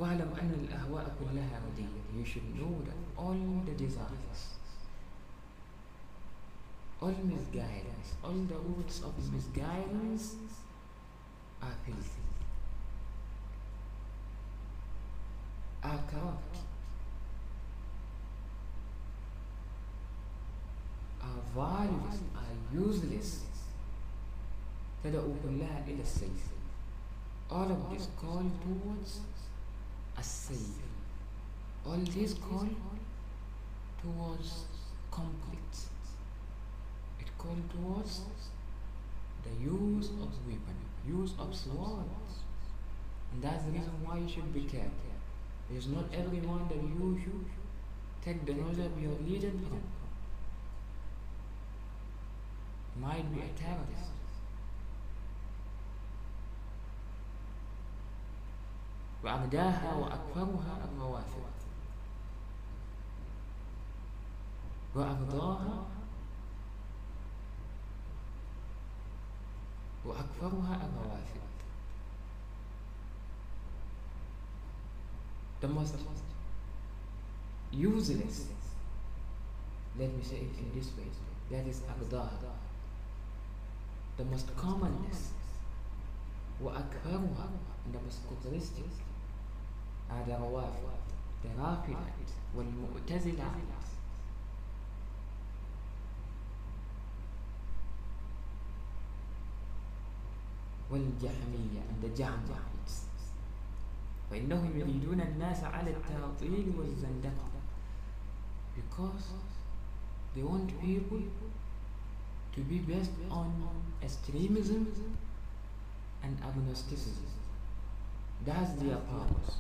[0.00, 2.00] واعلم أن الأهواء كلها ردية.
[2.16, 3.36] You should know that all
[3.66, 4.40] the desires,
[7.02, 10.36] all misguidance, all the roots of misguidance
[11.62, 12.23] are filthy,
[15.84, 16.56] are corrupt,
[21.22, 23.40] are valueless, are useless.
[25.04, 26.48] تدعو كلها إلى السيف.
[27.50, 29.20] All of this call towards
[30.16, 30.78] a safe.
[31.86, 32.68] All this call
[34.02, 34.64] towards
[35.10, 35.76] conflict.
[37.18, 38.20] It call towards
[39.42, 40.76] the use of weapon,
[41.06, 42.32] use of swords.
[43.32, 45.13] And that's the reason why you should be careful.
[45.73, 47.45] It's not everyone that you should
[48.23, 49.81] take the knowledge of your religion from.
[53.01, 54.11] Might be a terrorist.
[59.23, 61.55] وأغداها وأكثرها الروافد
[64.95, 65.85] وأفضاها
[70.05, 71.54] وأكثرها الروافد
[75.60, 75.94] The most
[77.72, 78.48] useless,
[79.98, 81.04] let me say it in this way,
[81.50, 82.54] that is أغداها
[84.16, 85.32] The most commonness
[86.62, 87.48] وأكثرها
[87.84, 88.84] and the most characteristic
[90.10, 91.00] are the روافد
[91.42, 91.96] the رافضة
[92.56, 93.50] والمعتزلة
[100.90, 103.04] والجهمية and the Jahmites
[104.31, 107.55] وإنهم يريدون الناس على التعطيل والزندقة
[108.75, 109.31] because
[110.35, 111.21] they want people
[112.55, 113.67] to be based on
[114.01, 114.91] extremism
[116.23, 117.27] and agnosticism.
[118.45, 119.55] That's their purpose.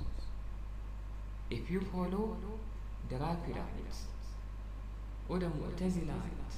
[1.49, 2.37] If you follow
[3.09, 3.99] the Rafidites,
[5.29, 6.55] or the Mu'tazilites,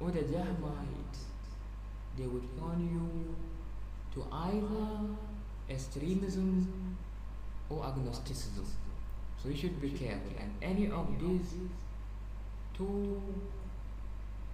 [0.00, 1.20] or the Jahmites,
[2.16, 3.34] they will turn you
[4.14, 4.88] to either
[5.70, 6.96] extremism
[7.70, 8.66] or agnosticism.
[9.42, 10.32] So you should be careful.
[10.38, 11.54] And any of these
[12.76, 13.22] two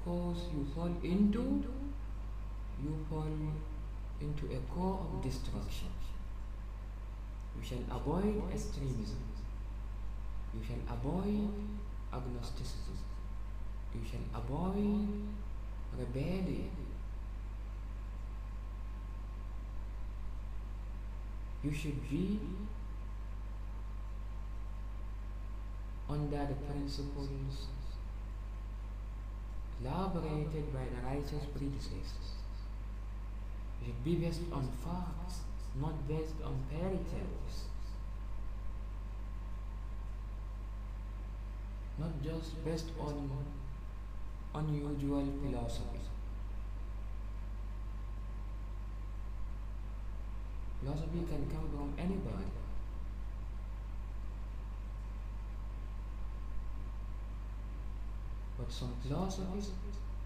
[0.05, 1.65] cause you fall into,
[2.83, 3.27] you fall
[4.21, 5.89] into a core of destruction.
[7.57, 9.23] You shall avoid extremism.
[10.53, 11.49] You shall avoid
[12.12, 12.99] agnosticism.
[13.95, 15.09] You shall avoid
[15.99, 16.71] rebellion.
[21.62, 22.39] You should be
[26.15, 27.67] under the principles
[29.83, 32.31] elaborated by the righteous predecessors.
[33.81, 35.41] It should be based on facts,
[35.81, 37.57] not based on fairy tales.
[41.99, 43.31] Not just based on
[44.55, 46.01] unusual philosophy.
[50.81, 52.64] Philosophy can come from anybody.
[58.65, 59.71] But some philosophies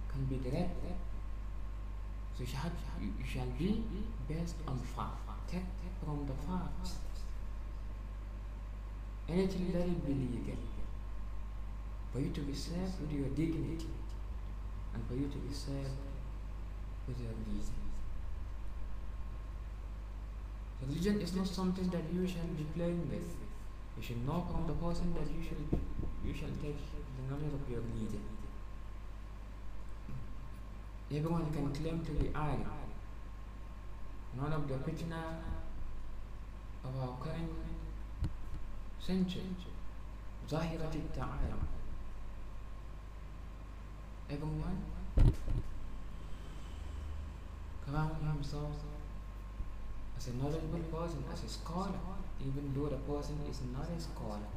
[0.08, 0.70] can be direct.
[2.36, 2.70] So you shall,
[3.00, 3.82] you, shall be
[4.28, 5.14] based on fact.
[6.04, 6.98] From the facts.
[9.28, 10.60] Anything that it be legal.
[12.12, 13.88] For you to be saved with your dignity
[14.94, 15.98] and for you to be saved
[17.06, 17.74] with your reason.
[20.86, 23.28] Religion is not something that you shall be playing with.
[23.96, 25.80] You should know from the person that you shall
[26.24, 26.76] you shall take
[27.17, 28.21] the knowledge of your religion.
[31.11, 32.65] Everyone can claim to be alim.
[34.35, 35.23] One of the fitna
[36.83, 37.51] of our current
[38.99, 39.43] century,
[40.49, 41.59] ظاهرة التعالم.
[44.29, 44.81] Everyone
[47.85, 48.71] crown himself
[50.17, 51.99] as a knowledgeable person, as a scholar,
[52.41, 54.56] even though the person is not a scholar.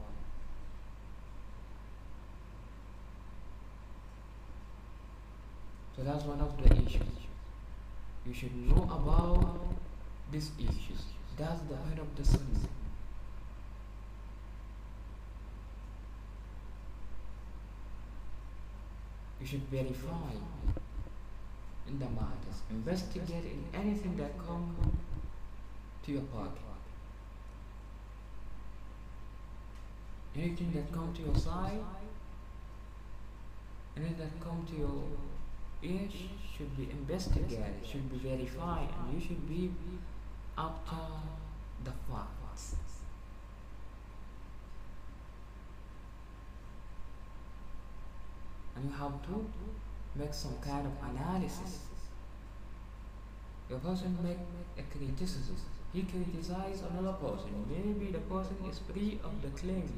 [5.96, 7.18] So that's one of the issues.
[8.26, 9.60] You should know about
[10.32, 11.04] these issues.
[11.38, 12.70] That's the heart of the sunnah.
[19.40, 20.34] You should verify
[21.88, 22.62] in the matters.
[22.70, 24.78] Investigate in anything that comes
[26.06, 26.62] to your pocket.
[30.36, 31.84] Anything that comes to your side,
[33.98, 35.04] anything that comes to your
[35.84, 36.14] ears
[36.56, 39.72] should be investigated, should be verified, and you should be
[40.58, 40.96] after
[41.84, 42.76] the facts.
[48.76, 49.46] And you have to
[50.16, 51.80] make some kind of analysis.
[53.70, 54.38] A person make
[54.78, 55.56] a criticism.
[55.94, 57.66] He criticizes another person.
[57.70, 59.90] Maybe the person is free of the claim.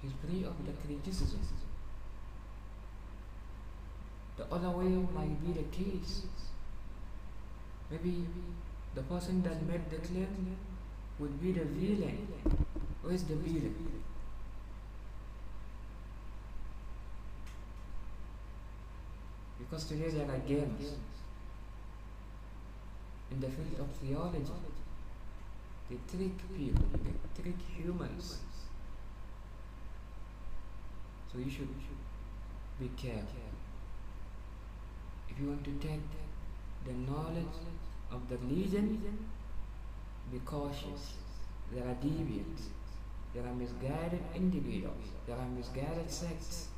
[0.00, 1.40] He's free of the criticism.
[4.40, 6.22] The other way might be the case.
[7.90, 8.24] Maybe
[8.94, 10.56] the person that made the claim
[11.18, 12.26] would be the villain.
[13.02, 13.74] Who is the villain?
[19.58, 20.94] Because today there are games
[23.30, 24.46] in the field of theology.
[25.90, 28.38] They trick people, they trick humans.
[31.30, 31.68] So you should
[32.80, 33.49] be careful.
[35.30, 36.00] If you want to take
[36.84, 37.58] the knowledge
[38.10, 39.28] of the religion,
[40.30, 41.14] be cautious.
[41.72, 42.62] There are deviants,
[43.34, 46.68] there are misguided individuals, there are misguided sects.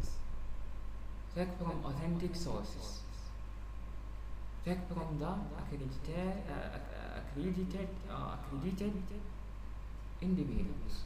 [1.35, 3.01] Check from authentic sources.
[4.65, 6.79] Check from the accredited, uh,
[7.19, 8.93] accredited, uh, accredited
[10.21, 11.05] individuals.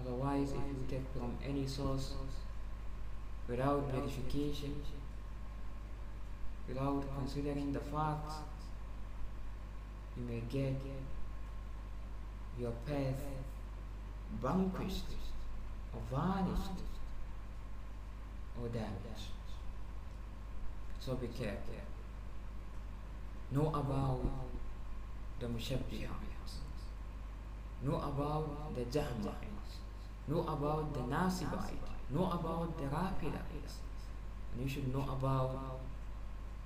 [0.00, 2.14] Otherwise, if you take from any source
[3.48, 4.82] without verification,
[6.68, 8.34] without considering the facts,
[10.16, 10.74] you may get
[12.58, 13.22] your path
[14.42, 15.14] vanquished
[15.94, 16.78] or vanished
[18.60, 19.32] or damaged.
[21.00, 21.74] So be careful.
[23.50, 24.20] Know about
[25.40, 26.28] the Mushabbihah.
[27.82, 29.57] Know about the Jahmites.
[30.28, 31.78] Know about the Nasibite.
[32.10, 33.74] Know about the Rafidites.
[34.52, 35.80] And you should know about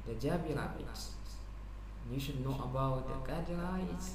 [0.07, 1.11] the Jabarites.
[2.05, 4.11] And you should know about the Qadirites.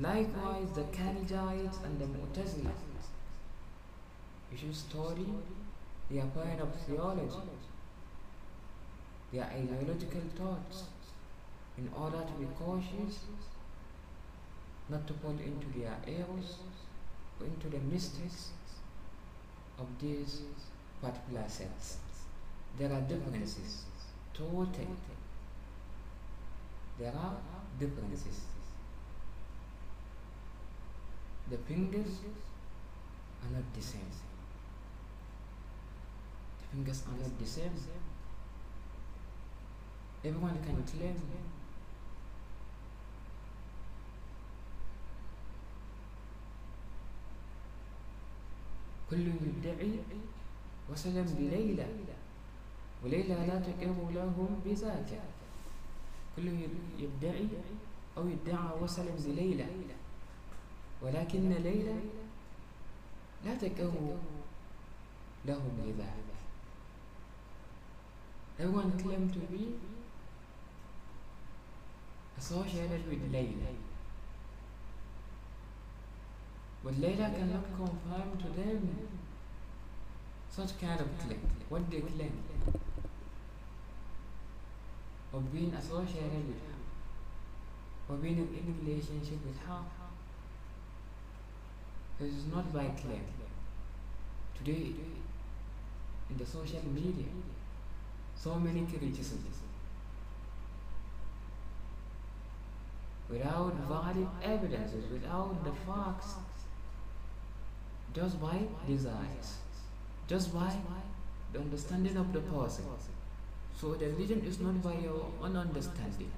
[0.00, 2.82] Likewise, the Kharijites and the Mu'tazilas.
[4.50, 5.26] You should study
[6.10, 7.50] their point of theology,
[9.32, 10.84] their ideological thoughts,
[11.78, 13.20] in order to be cautious,
[14.88, 16.75] not to fall into their errors or
[17.40, 18.50] into the mysteries
[19.78, 20.42] of these
[21.02, 21.98] particular cells.
[22.78, 23.84] There are differences,
[24.32, 24.88] totally.
[26.98, 27.36] There are
[27.78, 28.40] differences.
[31.50, 32.20] The fingers
[33.42, 34.10] are not the same.
[36.60, 37.70] The fingers are not the same.
[40.24, 41.20] Everyone can claim
[49.10, 49.92] كل يدعي
[50.92, 51.86] وسلم بليلى
[53.04, 55.20] وليلى لا تقر لهم بذاك
[56.36, 56.48] كل
[56.98, 57.48] يدعي
[58.16, 59.66] أو يدعى وسلم بليلى
[61.02, 61.94] ولكن ليلى
[63.44, 64.16] لا تقر
[65.46, 66.26] لهم بذاك
[68.58, 69.76] Everyone claimed to be
[72.38, 73.85] associated with Layla.
[76.86, 78.96] But later cannot confirm to them
[80.48, 81.40] such kind of claim.
[81.68, 82.44] What they claim
[85.34, 86.78] of being associated with her,
[88.08, 89.80] or being in relationship with her.
[92.20, 93.24] This is not by claim.
[94.56, 94.92] Today,
[96.30, 97.26] in the social media,
[98.36, 99.58] so many criticisms
[103.28, 106.34] without valid evidences, without the facts,
[108.16, 108.58] just by
[108.88, 109.58] desires,
[110.26, 110.72] just by
[111.52, 112.84] the understanding of the person.
[113.78, 116.32] So the religion is not by your own understanding.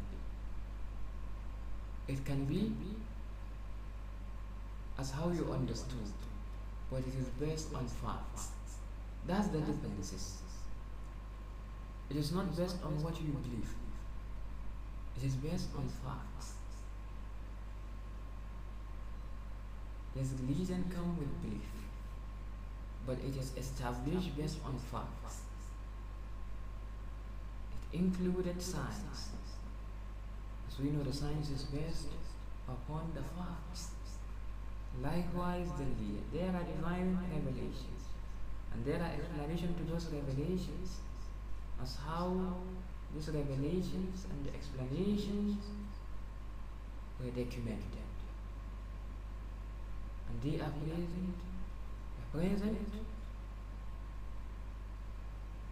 [2.09, 2.73] It can be
[4.99, 6.11] as how you understood,
[6.91, 8.49] but it is based on facts.
[9.29, 10.39] That's the differences.
[12.11, 13.69] It is not based on what you believe.
[15.17, 16.55] It is based on facts.
[20.17, 21.71] Yes, religion come with belief,
[23.07, 25.43] but it is established based on facts.
[27.93, 29.31] It included science.
[30.69, 32.09] As we know, the science is based
[32.67, 33.93] upon the facts.
[35.03, 35.85] Likewise, the.
[36.37, 38.03] There are divine revelations,
[38.73, 40.99] and there are explanations to those revelations
[41.81, 42.55] as how
[43.15, 45.63] these revelations and the explanations
[47.21, 47.98] were documented.
[50.29, 51.35] And they are present,
[52.33, 52.79] present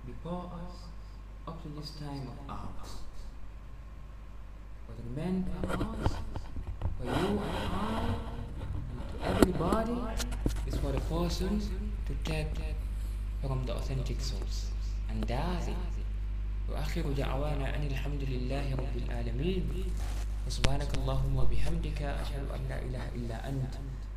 [0.07, 0.75] before us
[1.47, 2.93] up to this time of ours.
[4.87, 6.13] But remain for us,
[6.99, 8.15] for you and I,
[8.91, 9.99] and to everybody,
[10.67, 11.61] is for the person
[12.07, 12.47] to take
[13.43, 14.71] from the authentic source.
[15.11, 15.75] And that's it.
[16.71, 19.85] وآخر دعوانا أن الحمد لله رب العالمين
[20.47, 23.75] وسبحانك اللهم وبحمدك أشهد أن لا إله إلا أنت